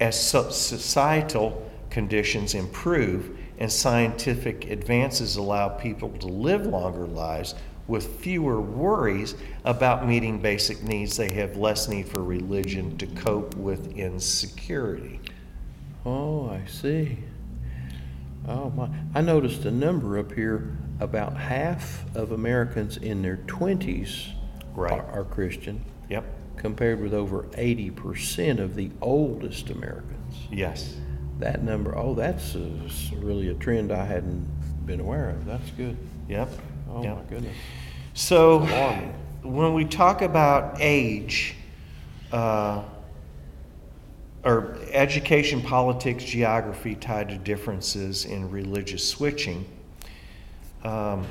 as 0.00 0.20
societal 0.20 1.66
conditions 1.88 2.54
improve 2.54 3.35
and 3.58 3.70
scientific 3.72 4.70
advances 4.70 5.36
allow 5.36 5.68
people 5.68 6.10
to 6.18 6.26
live 6.26 6.66
longer 6.66 7.06
lives 7.06 7.54
with 7.88 8.16
fewer 8.20 8.60
worries 8.60 9.36
about 9.64 10.06
meeting 10.08 10.38
basic 10.40 10.82
needs, 10.82 11.16
they 11.16 11.32
have 11.32 11.56
less 11.56 11.88
need 11.88 12.08
for 12.08 12.22
religion 12.22 12.98
to 12.98 13.06
cope 13.06 13.54
with 13.54 13.96
insecurity. 13.96 15.20
Oh, 16.04 16.50
I 16.50 16.66
see. 16.66 17.18
Oh 18.48 18.70
my! 18.70 18.88
I 19.14 19.20
noticed 19.20 19.64
a 19.64 19.70
number 19.70 20.18
up 20.18 20.32
here. 20.32 20.76
About 20.98 21.36
half 21.36 22.04
of 22.16 22.32
Americans 22.32 22.96
in 22.96 23.20
their 23.20 23.36
twenties 23.46 24.28
Right. 24.74 24.92
are, 24.92 25.04
are 25.20 25.24
Christian, 25.24 25.84
Yep. 26.08 26.24
compared 26.56 27.00
with 27.00 27.12
over 27.12 27.46
eighty 27.56 27.90
percent 27.90 28.60
of 28.60 28.76
the 28.76 28.90
oldest 29.02 29.68
Americans. 29.70 30.34
Yes. 30.50 30.96
That 31.38 31.62
number, 31.62 31.96
oh, 31.96 32.14
that's 32.14 32.56
uh, 32.56 32.68
s- 32.86 33.12
really 33.12 33.48
a 33.48 33.54
trend 33.54 33.92
I 33.92 34.04
hadn't 34.04 34.46
been 34.86 35.00
aware 35.00 35.30
of. 35.30 35.44
That's 35.44 35.70
good. 35.72 35.96
Yep. 36.28 36.48
Oh, 36.90 37.02
yep. 37.02 37.16
my 37.16 37.22
goodness. 37.24 37.56
So, 38.14 38.60
when 39.42 39.74
we 39.74 39.84
talk 39.84 40.22
about 40.22 40.76
age, 40.80 41.54
uh, 42.32 42.82
or 44.44 44.78
education, 44.92 45.60
politics, 45.60 46.24
geography 46.24 46.94
tied 46.94 47.28
to 47.28 47.36
differences 47.36 48.24
in 48.24 48.50
religious 48.50 49.06
switching, 49.06 49.66
um, 50.84 51.26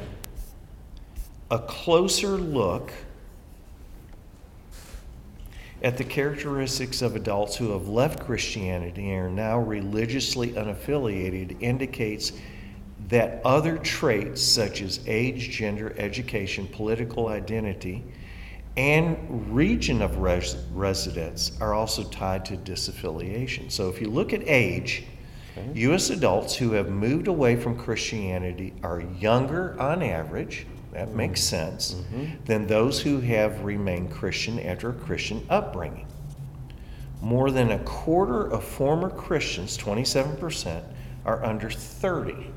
a 1.50 1.60
closer 1.60 2.38
look 2.38 2.92
at 5.86 6.00
the 6.00 6.04
characteristics 6.04 7.04
of 7.04 7.16
adults 7.16 7.56
who 7.56 7.70
have 7.72 7.88
left 7.88 8.26
Christianity 8.26 9.12
and 9.12 9.28
are 9.28 9.30
now 9.30 9.60
religiously 9.60 10.50
unaffiliated 10.54 11.62
indicates 11.62 12.32
that 13.08 13.40
other 13.46 13.78
traits 13.78 14.42
such 14.42 14.82
as 14.82 15.00
age, 15.06 15.52
gender, 15.52 15.94
education, 16.00 16.68
political 16.68 17.28
identity, 17.28 18.04
and 18.76 19.54
region 19.54 20.02
of 20.02 20.18
res- 20.18 20.58
residence 20.74 21.52
are 21.62 21.76
also 21.76 22.04
tied 22.06 22.44
to 22.46 22.58
disaffiliation. 22.58 23.72
So 23.72 23.88
if 23.88 24.02
you 24.02 24.10
look 24.10 24.34
at 24.34 24.42
age, 24.48 25.04
Okay. 25.58 25.80
U.S. 25.82 26.10
adults 26.10 26.54
who 26.56 26.74
have 26.74 26.90
moved 26.90 27.30
away 27.30 27.56
from 27.56 27.78
Christianity 27.78 28.74
are 28.84 29.02
younger 29.22 29.80
on 29.80 30.04
average, 30.04 30.68
that 30.96 31.14
makes 31.14 31.42
sense, 31.42 31.94
than 32.46 32.68
those 32.68 33.02
who 33.02 33.20
have 33.20 33.66
remained 33.66 34.12
Christian 34.12 34.60
after 34.62 34.92
a 34.92 34.94
Christian 34.94 35.46
upbringing. 35.50 36.08
More 37.22 37.52
than 37.52 37.72
a 37.72 37.80
quarter 37.80 38.48
of 38.48 38.64
former 38.64 39.10
Christians, 39.10 39.78
27%, 39.78 40.84
are 41.26 41.44
under 41.44 41.70
30, 41.70 42.48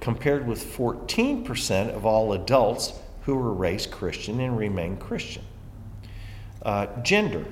compared 0.00 0.48
with 0.48 0.64
14% 0.76 1.94
of 1.94 2.04
all 2.04 2.32
adults 2.32 2.94
who 3.22 3.36
were 3.36 3.52
raised 3.52 3.92
Christian 3.92 4.40
and 4.40 4.58
remain 4.58 4.96
Christian. 4.96 5.44
Uh, 6.62 6.86
gender. 7.02 7.44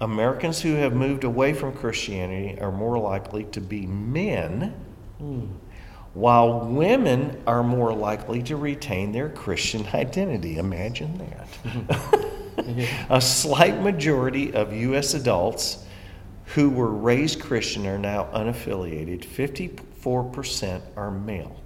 Americans 0.00 0.60
who 0.60 0.74
have 0.74 0.94
moved 0.94 1.22
away 1.22 1.52
from 1.52 1.72
Christianity 1.72 2.60
are 2.60 2.72
more 2.72 2.98
likely 2.98 3.44
to 3.44 3.60
be 3.60 3.86
men, 3.86 4.74
while 6.16 6.60
women 6.60 7.38
are 7.46 7.62
more 7.62 7.92
likely 7.92 8.42
to 8.42 8.56
retain 8.56 9.12
their 9.12 9.28
Christian 9.28 9.86
identity. 9.94 10.56
Imagine 10.56 11.18
that. 11.18 12.30
A 13.10 13.20
slight 13.20 13.82
majority 13.82 14.54
of 14.54 14.72
U.S. 14.72 15.12
adults 15.12 15.84
who 16.46 16.70
were 16.70 16.90
raised 16.90 17.38
Christian 17.38 17.86
are 17.86 17.98
now 17.98 18.30
unaffiliated. 18.32 19.26
54% 19.26 20.80
are 20.96 21.10
male. 21.10 21.60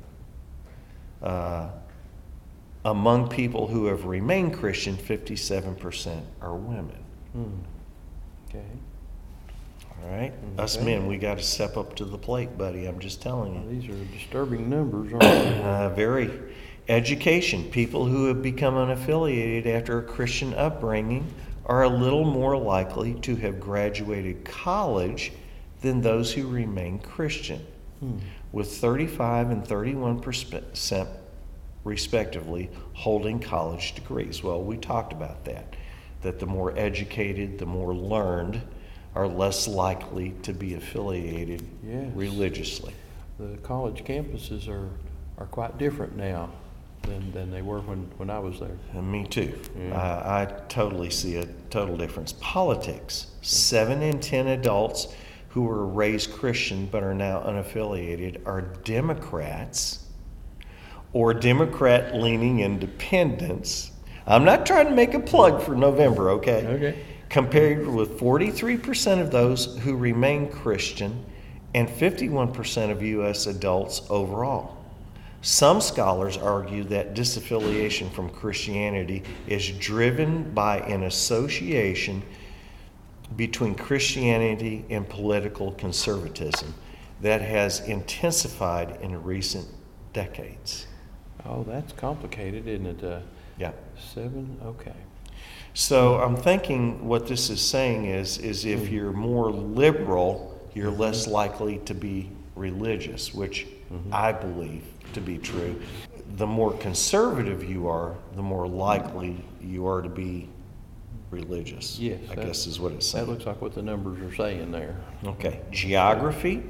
Uh, 1.23 1.69
among 2.85 3.29
people 3.29 3.69
who 3.69 3.87
have 3.87 4.07
remained 4.07 4.55
Christian, 4.55 4.97
57% 4.97 6.23
are 6.43 6.57
women. 6.57 7.05
Hmm. 7.35 7.59
Okay. 8.49 8.67
All 10.05 10.11
right? 10.11 10.33
Us 10.59 10.77
Okay. 10.77 10.85
men, 10.87 11.07
we 11.07 11.19
got 11.19 11.39
to 11.39 11.45
step 11.45 11.77
up 11.77 11.95
to 11.97 12.05
the 12.05 12.19
plate, 12.19 12.57
buddy. 12.57 12.87
I'm 12.87 12.99
just 12.99 13.21
telling 13.23 13.55
you. 13.55 13.81
these 13.81 13.89
are 13.91 14.05
disturbing 14.17 14.69
numbers, 14.71 15.13
aren't 15.13 15.23
they? 15.23 15.63
Uh, 15.65 15.89
very. 15.91 16.31
Education. 16.89 17.65
People 17.71 18.07
who 18.07 18.27
have 18.27 18.43
become 18.43 18.75
unaffiliated 18.75 19.67
after 19.67 19.99
a 19.99 20.03
Christian 20.03 20.55
upbringing 20.55 21.27
are 21.67 21.85
a 21.85 21.89
little 21.89 22.25
more 22.25 22.57
likely 22.57 23.15
to 23.21 23.37
have 23.37 23.61
graduated 23.61 24.45
college 24.45 25.33
than 25.83 26.01
those 26.01 26.33
who 26.33 26.49
remain 26.49 26.99
Christian, 26.99 27.65
Hmm. 28.01 28.17
with 28.51 28.73
35 28.77 29.51
and 29.51 29.65
31 29.65 30.19
percent, 30.21 31.09
respectively, 31.85 32.71
holding 32.95 33.39
college 33.39 33.95
degrees. 33.95 34.43
Well, 34.43 34.63
we 34.63 34.77
talked 34.77 35.13
about 35.13 35.45
that. 35.45 35.77
That 36.23 36.39
the 36.39 36.47
more 36.47 36.77
educated, 36.77 37.59
the 37.59 37.67
more 37.67 37.95
learned, 37.95 38.63
are 39.15 39.27
less 39.27 39.67
likely 39.67 40.35
to 40.43 40.53
be 40.53 40.75
affiliated 40.75 41.63
Yes. 41.85 42.07
religiously. 42.15 42.95
The 43.39 43.57
college 43.59 44.05
campuses 44.05 44.69
are, 44.69 44.89
are 45.39 45.47
quite 45.47 45.79
different 45.79 46.17
now 46.17 46.51
than, 47.03 47.33
than 47.33 47.51
they 47.51 47.63
were 47.63 47.81
when, 47.81 48.09
when 48.19 48.31
I 48.31 48.39
was 48.39 48.61
there. 48.61 48.77
And 48.93 49.11
me 49.11 49.25
too. 49.27 49.59
Yeah. 49.79 49.95
I, 49.97 50.43
I 50.43 50.45
totally 50.69 51.11
see 51.11 51.37
a 51.37 51.47
total 51.71 51.97
difference. 51.97 52.35
Politics. 52.35 53.29
Seven 53.43 54.03
in 54.03 54.21
ten 54.21 54.49
adults 54.49 55.15
who 55.49 55.63
were 55.63 55.87
raised 55.87 56.33
Christian 56.33 56.87
but 56.87 57.03
are 57.03 57.15
now 57.15 57.41
unaffiliated 57.41 58.47
are 58.47 58.61
Democrats 58.85 60.07
or 61.13 61.35
Democrat 61.35 62.15
leaning 62.15 62.61
independents. 62.61 63.91
I'm 64.27 64.45
not 64.45 64.65
trying 64.65 64.87
to 64.87 64.95
make 64.95 65.15
a 65.15 65.19
plug 65.21 65.63
for 65.63 65.75
November, 65.75 66.31
okay? 66.31 66.65
Okay. 66.67 66.99
Compared 67.31 67.87
with 67.87 68.19
43% 68.19 69.21
of 69.21 69.31
those 69.31 69.79
who 69.79 69.97
remain 69.97 70.51
Christian 70.51 71.25
and 71.75 71.89
51% 71.89 72.91
of 72.91 73.03
U.S. 73.03 73.47
adults 73.47 74.03
overall. 74.11 74.77
Some 75.43 75.81
scholars 75.81 76.37
argue 76.37 76.85
that 76.85 77.15
disaffiliation 77.15 78.13
from 78.13 78.29
Christianity 78.29 79.23
is 79.47 79.71
driven 79.71 80.53
by 80.53 80.81
an 80.81 81.05
association 81.05 82.23
between 83.37 83.75
Christianity 83.75 84.85
and 84.91 85.09
political 85.09 85.73
conservatism 85.73 86.75
that 87.23 87.41
has 87.41 87.81
intensified 87.81 88.99
in 89.03 89.23
recent 89.23 89.67
decades. 90.13 90.87
Oh, 91.47 91.63
that's 91.63 91.93
complicated, 91.93 92.67
isn't 92.67 92.87
it? 92.87 93.05
Uh, 93.05 93.21
Yeah. 93.57 93.73
seven, 93.97 94.59
okay. 94.65 94.95
So 95.75 96.17
I'm 96.21 96.37
thinking 96.37 97.07
what 97.07 97.27
this 97.27 97.51
is 97.51 97.61
saying 97.61 98.07
is, 98.07 98.39
is 98.39 98.65
if 98.65 98.81
mm-hmm. 98.81 98.95
you're 98.95 99.13
more 99.13 99.51
liberal, 99.51 100.61
you're 100.75 100.91
less 100.91 101.25
mm-hmm. 101.25 101.33
likely 101.33 101.79
to 101.85 101.95
be 101.95 102.31
religious, 102.57 103.33
which 103.33 103.67
mm-hmm. 103.93 104.13
I 104.13 104.33
believe 104.33 104.85
to 105.15 105.21
be 105.21 105.39
true. 105.39 105.81
The 106.37 106.47
more 106.47 106.73
conservative 106.75 107.65
you 107.65 107.89
are, 107.89 108.15
the 108.35 108.43
more 108.43 108.67
likely 108.67 109.45
you 109.61 109.87
are 109.87 110.03
to 110.03 110.09
be 110.09 110.49
religious. 111.31 111.99
Yes, 111.99 112.21
I 112.31 112.35
that- 112.35 112.47
guess 112.47 112.67
is 112.67 112.81
what 112.81 112.93
it's 112.93 113.07
saying. 113.07 113.27
That 113.27 113.33
looks 113.33 113.47
like 113.47 113.61
what 113.61 113.75
the 113.75 113.83
numbers 113.83 114.21
are 114.21 114.35
saying 114.35 114.73
there. 114.73 114.97
Okay, 115.25 115.61
geography. 115.71 116.63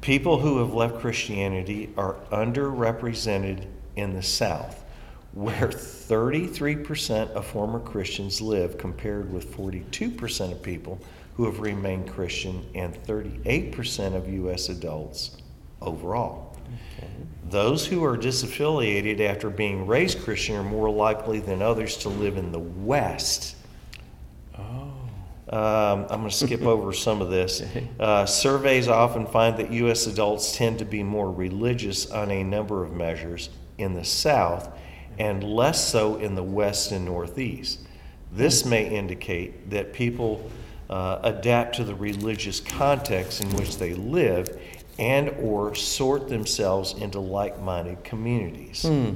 People 0.00 0.38
who 0.38 0.58
have 0.58 0.72
left 0.72 1.00
Christianity 1.00 1.90
are 1.96 2.16
underrepresented 2.32 3.66
in 3.96 4.14
the 4.14 4.22
South, 4.22 4.82
where 5.32 5.68
33% 5.68 7.30
of 7.30 7.46
former 7.46 7.78
Christians 7.78 8.40
live, 8.40 8.78
compared 8.78 9.32
with 9.32 9.56
42% 9.56 10.52
of 10.52 10.62
people 10.62 10.98
who 11.36 11.44
have 11.44 11.60
remained 11.60 12.10
Christian 12.10 12.66
and 12.74 12.94
38% 13.04 14.14
of 14.14 14.28
U.S. 14.28 14.68
adults 14.68 15.36
overall. 15.80 16.56
Okay. 16.98 17.08
Those 17.48 17.86
who 17.86 18.04
are 18.04 18.16
disaffiliated 18.16 19.20
after 19.20 19.50
being 19.50 19.86
raised 19.86 20.22
Christian 20.22 20.56
are 20.56 20.62
more 20.62 20.90
likely 20.90 21.40
than 21.40 21.62
others 21.62 21.96
to 21.98 22.08
live 22.08 22.36
in 22.36 22.52
the 22.52 22.58
West. 22.58 23.56
Oh, 24.58 24.92
Um, 25.48 26.06
I'm 26.10 26.20
going 26.20 26.28
to 26.28 26.30
skip 26.30 26.62
over 26.66 26.92
some 26.92 27.22
of 27.22 27.30
this. 27.30 27.62
Uh, 27.98 28.26
surveys 28.26 28.88
often 28.88 29.26
find 29.26 29.56
that 29.58 29.72
U.S. 29.72 30.06
adults 30.06 30.56
tend 30.56 30.80
to 30.80 30.84
be 30.84 31.02
more 31.02 31.30
religious 31.30 32.10
on 32.10 32.30
a 32.30 32.42
number 32.44 32.84
of 32.84 32.92
measures 32.92 33.48
in 33.78 33.94
the 33.94 34.04
South 34.04 34.68
and 35.18 35.42
less 35.44 35.86
so 35.88 36.16
in 36.16 36.34
the 36.34 36.42
West 36.42 36.92
and 36.92 37.04
Northeast. 37.04 37.80
This 38.32 38.64
may 38.64 38.88
indicate 38.88 39.70
that 39.70 39.92
people 39.92 40.48
uh, 40.88 41.18
adapt 41.22 41.76
to 41.76 41.84
the 41.84 41.94
religious 41.94 42.60
context 42.60 43.40
in 43.40 43.50
which 43.56 43.78
they 43.78 43.94
live 43.94 44.60
and 44.98 45.30
or 45.40 45.74
sort 45.74 46.28
themselves 46.28 46.92
into 46.94 47.20
like-minded 47.20 48.02
communities. 48.04 48.82
hmm. 48.82 49.10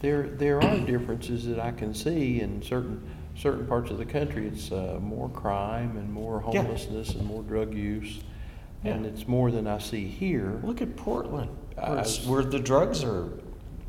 There, 0.00 0.24
there 0.28 0.62
are 0.62 0.78
differences 0.86 1.46
that 1.46 1.58
I 1.58 1.70
can 1.72 1.94
see 1.94 2.40
in 2.40 2.60
certain, 2.62 3.00
certain 3.36 3.66
parts 3.66 3.90
of 3.90 3.98
the 3.98 4.04
country. 4.04 4.46
It's 4.46 4.70
uh, 4.70 4.98
more 5.00 5.28
crime 5.30 5.96
and 5.96 6.12
more 6.12 6.42
Yeah. 6.52 6.62
homelessness 6.62 7.14
and 7.14 7.24
more 7.26 7.42
drug 7.42 7.74
use. 7.74 8.20
And 8.84 9.04
Yeah. 9.04 9.10
it's 9.10 9.26
more 9.26 9.50
than 9.50 9.66
I 9.66 9.78
see 9.78 10.06
here. 10.06 10.60
Look 10.62 10.82
at 10.82 10.96
Portland, 10.96 11.48
where, 11.76 11.86
I- 12.00 12.04
where 12.26 12.44
the 12.44 12.58
drugs 12.58 13.02
are 13.04 13.28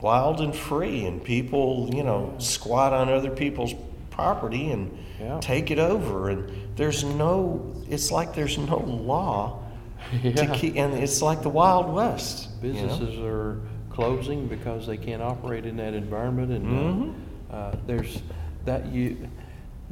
wild 0.02 0.41
and 0.41 0.56
free, 0.56 1.06
and 1.06 1.24
people, 1.24 1.89
you 1.93 2.04
know, 2.04 2.34
squat 2.38 2.93
on 2.93 3.10
other 3.10 3.32
people's 3.32 3.74
property 4.10 4.72
and 4.72 4.95
Yeah. 5.20 5.39
take 5.41 5.72
it 5.72 5.80
over. 5.80 6.30
And 6.30 6.52
there's 6.76 7.04
no, 7.04 7.74
it's 7.89 8.12
like 8.12 8.34
there's 8.36 8.58
no 8.58 8.78
law 8.78 9.60
to 10.22 10.30
Yeah. 10.30 10.54
keep, 10.54 10.76
and 10.76 10.93
it's 10.93 11.22
like 11.22 11.41
the 11.41 11.50
Wild 11.50 11.91
West. 11.93 12.50
you 12.62 12.74
know? 12.74 12.82
Businesses 12.88 13.20
are 13.20 13.60
closing 13.89 14.48
because 14.48 14.86
they 14.86 14.98
can't 14.98 15.22
operate 15.24 15.66
in 15.66 15.78
that 15.78 15.93
environment, 15.93 16.52
and 16.52 16.66
Mhm. 16.66 17.14
uh, 17.52 17.56
uh, 17.56 17.76
there's 17.88 18.22
that 18.66 18.86
you. 18.88 19.18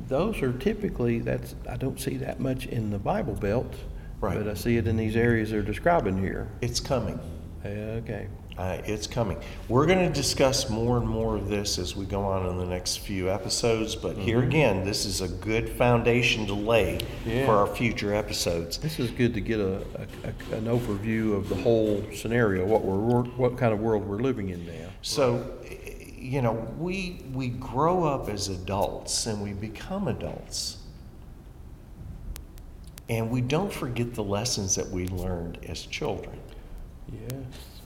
Those 0.08 0.42
are 0.42 0.52
typically 0.52 1.20
that's 1.20 1.56
I 1.70 1.78
don't 1.78 2.00
see 2.00 2.18
that 2.18 2.40
much 2.40 2.68
in 2.68 2.92
the 2.92 3.00
Bible 3.00 3.34
Belt. 3.34 3.74
Right. 4.22 4.38
But 4.38 4.48
I 4.48 4.54
see 4.54 4.78
it 4.78 4.88
in 4.88 4.98
these 4.98 5.16
areas 5.16 5.52
they're 5.52 5.62
describing 5.62 6.18
here. 6.20 6.48
It's 6.62 6.80
coming. 6.80 7.20
Okay. 7.66 8.28
Uh, 8.58 8.82
it's 8.86 9.06
coming. 9.06 9.38
We're 9.68 9.86
going 9.86 10.08
to 10.08 10.14
discuss 10.14 10.70
more 10.70 10.98
and 10.98 11.06
more 11.08 11.36
of 11.36 11.50
this 11.50 11.78
as 11.78 11.94
we 11.94 12.06
go 12.06 12.22
on 12.24 12.46
in 12.46 12.58
the 12.58 12.66
next 12.66 12.98
few 13.00 13.30
episodes, 13.30 13.96
but 13.98 14.18
here 14.18 14.42
again, 14.44 14.86
this 14.86 15.04
is 15.06 15.20
a 15.20 15.28
good 15.28 15.68
foundation 15.68 16.48
to 16.48 16.54
lay 16.54 17.00
Yeah. 17.26 17.46
for 17.46 17.52
our 17.52 17.68
future 17.68 18.14
episodes. 18.14 18.78
This 18.78 18.98
is 18.98 19.12
good 19.12 19.34
to 19.34 19.42
get 19.42 19.60
a, 19.60 19.82
a, 20.24 20.56
an 20.56 20.66
overview 20.66 21.36
of 21.36 21.50
the 21.50 21.56
whole 21.56 22.02
scenario, 22.14 22.66
what 22.66 22.86
we're, 22.86 23.24
what 23.24 23.58
kind 23.58 23.74
of 23.74 23.82
world 23.82 24.08
we're 24.08 24.22
living 24.22 24.50
in 24.50 24.66
now. 24.66 24.88
So, 25.02 25.46
you 26.18 26.42
know, 26.42 26.54
we 26.80 27.24
we 27.34 27.50
grow 27.50 28.06
up 28.06 28.30
as 28.30 28.48
adults 28.48 29.28
and 29.28 29.44
we 29.44 29.52
become 29.54 30.08
adults. 30.08 30.78
And 33.10 33.30
we 33.30 33.42
don't 33.42 33.72
forget 33.72 34.16
the 34.16 34.24
lessons 34.24 34.74
that 34.76 34.90
we 34.90 35.08
learned 35.10 35.60
as 35.68 35.86
children. 35.86 36.40
Yes. 37.12 37.44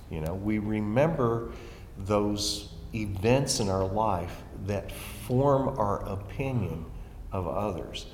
You 0.09 0.21
know, 0.21 0.33
we 0.33 0.59
remember 0.59 1.51
those 1.97 2.73
events 2.93 3.59
in 3.59 3.69
our 3.69 3.85
life 3.85 4.43
that 4.65 4.91
form 4.91 5.77
our 5.79 6.03
opinion 6.07 6.85
of 7.31 7.47
others. 7.47 8.07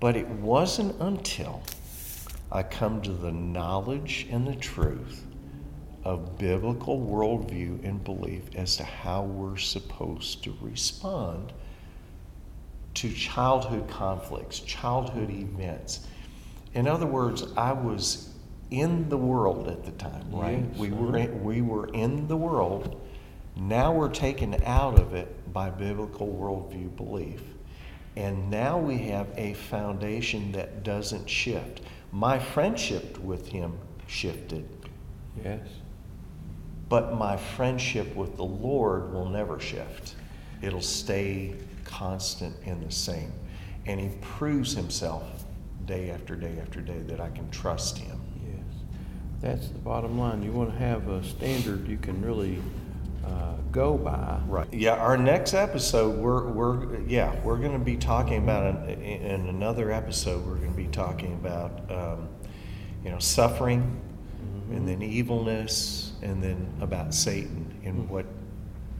But 0.00 0.16
it 0.16 0.28
wasn't 0.28 1.00
until 1.00 1.62
I 2.50 2.62
come 2.62 3.02
to 3.02 3.12
the 3.12 3.32
knowledge 3.32 4.26
and 4.30 4.46
the 4.46 4.56
truth 4.56 5.24
of 6.04 6.38
biblical 6.38 6.98
worldview 6.98 7.84
and 7.84 8.02
belief 8.02 8.44
as 8.54 8.76
to 8.76 8.84
how 8.84 9.22
we're 9.24 9.58
supposed 9.58 10.42
to 10.44 10.56
respond 10.62 11.52
to 12.94 13.12
childhood 13.12 13.88
conflicts, 13.88 14.60
childhood 14.60 15.30
events. 15.30 16.06
In 16.74 16.88
other 16.88 17.06
words, 17.06 17.44
I 17.56 17.72
was 17.72 18.27
in 18.70 19.08
the 19.08 19.16
world 19.16 19.68
at 19.68 19.84
the 19.84 19.92
time, 19.92 20.30
right? 20.30 20.64
Yes, 20.70 20.78
we 20.78 20.90
were 20.90 21.16
in, 21.16 21.42
we 21.44 21.62
were 21.62 21.86
in 21.88 22.28
the 22.28 22.36
world. 22.36 23.00
Now 23.56 23.92
we're 23.92 24.10
taken 24.10 24.62
out 24.64 24.98
of 24.98 25.14
it 25.14 25.52
by 25.52 25.70
biblical 25.70 26.28
worldview 26.28 26.96
belief. 26.96 27.42
And 28.16 28.50
now 28.50 28.78
we 28.78 28.98
have 29.08 29.28
a 29.36 29.54
foundation 29.54 30.52
that 30.52 30.82
doesn't 30.82 31.28
shift. 31.28 31.80
My 32.12 32.38
friendship 32.38 33.18
with 33.20 33.48
him 33.48 33.78
shifted, 34.06 34.68
Yes. 35.44 35.60
but 36.88 37.14
my 37.16 37.36
friendship 37.36 38.14
with 38.16 38.36
the 38.36 38.44
Lord 38.44 39.12
will 39.12 39.28
never 39.28 39.60
shift. 39.60 40.14
It'll 40.62 40.80
stay 40.80 41.54
constant 41.84 42.56
and 42.64 42.82
the 42.84 42.90
same. 42.92 43.32
And 43.86 44.00
he 44.00 44.08
proves 44.20 44.74
himself 44.74 45.44
day 45.86 46.10
after 46.10 46.36
day 46.36 46.58
after 46.60 46.80
day 46.80 46.98
that 47.06 47.20
I 47.20 47.30
can 47.30 47.48
trust 47.50 47.98
him. 47.98 48.17
That's 49.40 49.68
the 49.68 49.78
bottom 49.78 50.18
line. 50.18 50.42
You 50.42 50.52
want 50.52 50.72
to 50.72 50.78
have 50.78 51.08
a 51.08 51.22
standard 51.22 51.86
you 51.86 51.96
can 51.96 52.20
really 52.24 52.60
uh, 53.24 53.54
go 53.70 53.96
by. 53.96 54.40
Right. 54.46 54.66
Yeah, 54.72 54.94
our 54.94 55.16
next 55.16 55.54
episode, 55.54 56.18
we're, 56.18 56.48
we're 56.48 57.00
yeah, 57.02 57.38
we're 57.42 57.58
going 57.58 57.72
to 57.72 57.84
be 57.84 57.96
talking 57.96 58.42
about, 58.42 58.88
in, 58.88 59.00
in 59.00 59.48
another 59.48 59.92
episode, 59.92 60.44
we're 60.44 60.56
going 60.56 60.72
to 60.72 60.76
be 60.76 60.88
talking 60.88 61.34
about, 61.34 61.88
um, 61.90 62.28
you 63.04 63.10
know, 63.10 63.18
suffering 63.18 64.00
and 64.70 64.86
then 64.86 65.02
evilness 65.02 66.12
and 66.22 66.42
then 66.42 66.70
about 66.80 67.14
Satan 67.14 67.80
and 67.84 68.08
what 68.10 68.26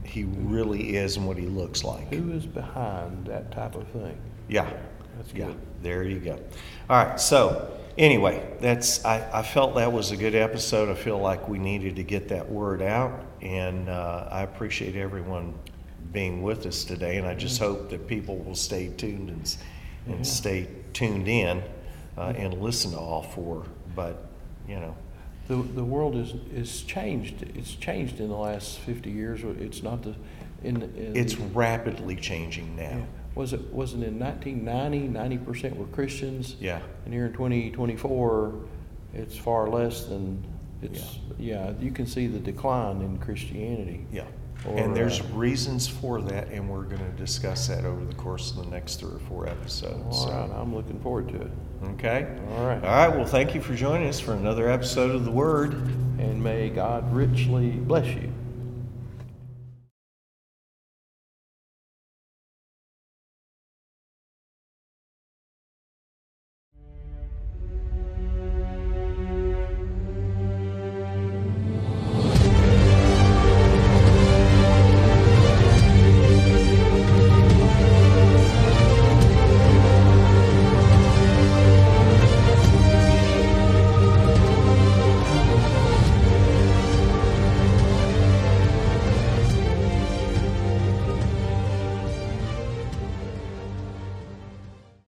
he 0.03 0.23
really 0.23 0.95
is 0.95 1.17
and 1.17 1.27
what 1.27 1.37
he 1.37 1.45
looks 1.45 1.83
like. 1.83 2.11
Who 2.13 2.31
is 2.31 2.45
behind 2.45 3.27
that 3.27 3.51
type 3.51 3.75
of 3.75 3.87
thing? 3.89 4.17
Yeah. 4.47 4.69
That's 5.17 5.33
yeah. 5.33 5.51
There 5.83 6.03
you 6.03 6.19
go. 6.19 6.39
All 6.89 7.05
right. 7.05 7.19
So 7.19 7.77
anyway, 7.99 8.51
that's 8.59 9.05
I, 9.05 9.29
I 9.39 9.43
felt 9.43 9.75
that 9.75 9.91
was 9.91 10.09
a 10.11 10.17
good 10.17 10.33
episode. 10.33 10.89
I 10.89 10.95
feel 10.95 11.19
like 11.19 11.47
we 11.47 11.59
needed 11.59 11.95
to 11.97 12.03
get 12.03 12.29
that 12.29 12.49
word 12.49 12.81
out, 12.81 13.23
and 13.41 13.87
uh, 13.89 14.27
I 14.31 14.41
appreciate 14.41 14.95
everyone 14.95 15.53
being 16.11 16.41
with 16.41 16.65
us 16.65 16.83
today. 16.83 17.17
And 17.17 17.27
I 17.27 17.35
just 17.35 17.59
hope 17.59 17.89
that 17.91 18.07
people 18.07 18.37
will 18.37 18.55
stay 18.55 18.87
tuned 18.97 19.29
and, 19.29 19.57
and 20.07 20.15
Yeah. 20.17 20.21
stay 20.23 20.67
tuned 20.93 21.27
in 21.27 21.61
uh, 22.17 22.33
and 22.35 22.59
listen 22.61 22.91
to 22.91 22.97
all 22.97 23.21
four. 23.21 23.65
But 23.95 24.25
you 24.67 24.79
know, 24.79 24.95
The, 25.47 25.55
the 25.57 25.83
world 25.83 26.15
is, 26.15 26.33
is 26.53 26.81
changed. 26.83 27.43
It's 27.55 27.73
changed 27.75 28.19
in 28.19 28.29
the 28.29 28.35
last 28.35 28.79
50 28.79 29.09
years. 29.11 29.41
It's 29.43 29.83
not 29.83 30.01
the, 30.03 30.15
in, 30.63 30.81
in 30.81 31.15
it's 31.15 31.35
the- 31.35 31.43
rapidly 31.45 32.15
changing 32.15 32.75
now. 32.75 32.83
yeah. 32.83 33.05
Was 33.39 33.53
it, 33.53 33.61
wasn't 33.71 34.03
in 34.03 34.19
1990, 34.19 35.37
90% 35.37 35.77
were 35.77 35.85
Christians? 35.85 36.57
Yeah. 36.59 36.81
And 37.05 37.13
here 37.13 37.27
in 37.27 37.31
2024, 37.31 38.53
it's 39.13 39.37
far 39.37 39.69
less 39.69 40.03
than, 40.03 40.43
it's, 40.81 41.19
yeah, 41.37 41.71
you 41.79 41.91
can 41.91 42.05
see 42.05 42.27
the 42.27 42.39
decline 42.39 42.99
in 42.99 43.17
Christianity. 43.17 44.05
Yeah. 44.11 44.25
Or, 44.67 44.77
and 44.77 44.93
there's 44.93 45.21
uh, 45.21 45.23
reasons 45.31 45.87
for 45.87 46.19
that, 46.23 46.49
and 46.49 46.69
we're 46.69 46.83
going 46.83 46.99
to 46.99 47.17
discuss 47.17 47.69
that 47.69 47.85
over 47.85 48.03
the 48.03 48.15
course 48.15 48.51
of 48.51 48.57
the 48.57 48.65
next 48.65 48.99
three 48.99 49.15
or 49.15 49.19
four 49.19 49.47
episodes. 49.47 50.03
All 50.03 50.11
So- 50.11 50.31
right, 50.31 50.49
I'm 50.59 50.75
looking 50.75 50.99
forward 50.99 51.29
to 51.29 51.41
it. 51.43 51.51
Okay. 51.93 52.27
All 52.57 52.65
right. 52.67 52.83
All 52.83 53.07
right. 53.07 53.07
Well, 53.07 53.25
thank 53.25 53.55
you 53.55 53.61
for 53.61 53.73
joining 53.73 54.09
us 54.09 54.19
for 54.19 54.33
another 54.33 54.69
episode 54.69 55.15
of 55.15 55.23
The 55.23 55.31
Word. 55.31 55.75
And 56.19 56.43
may 56.43 56.69
God 56.69 57.13
richly 57.13 57.69
bless 57.69 58.05
you. 58.07 58.33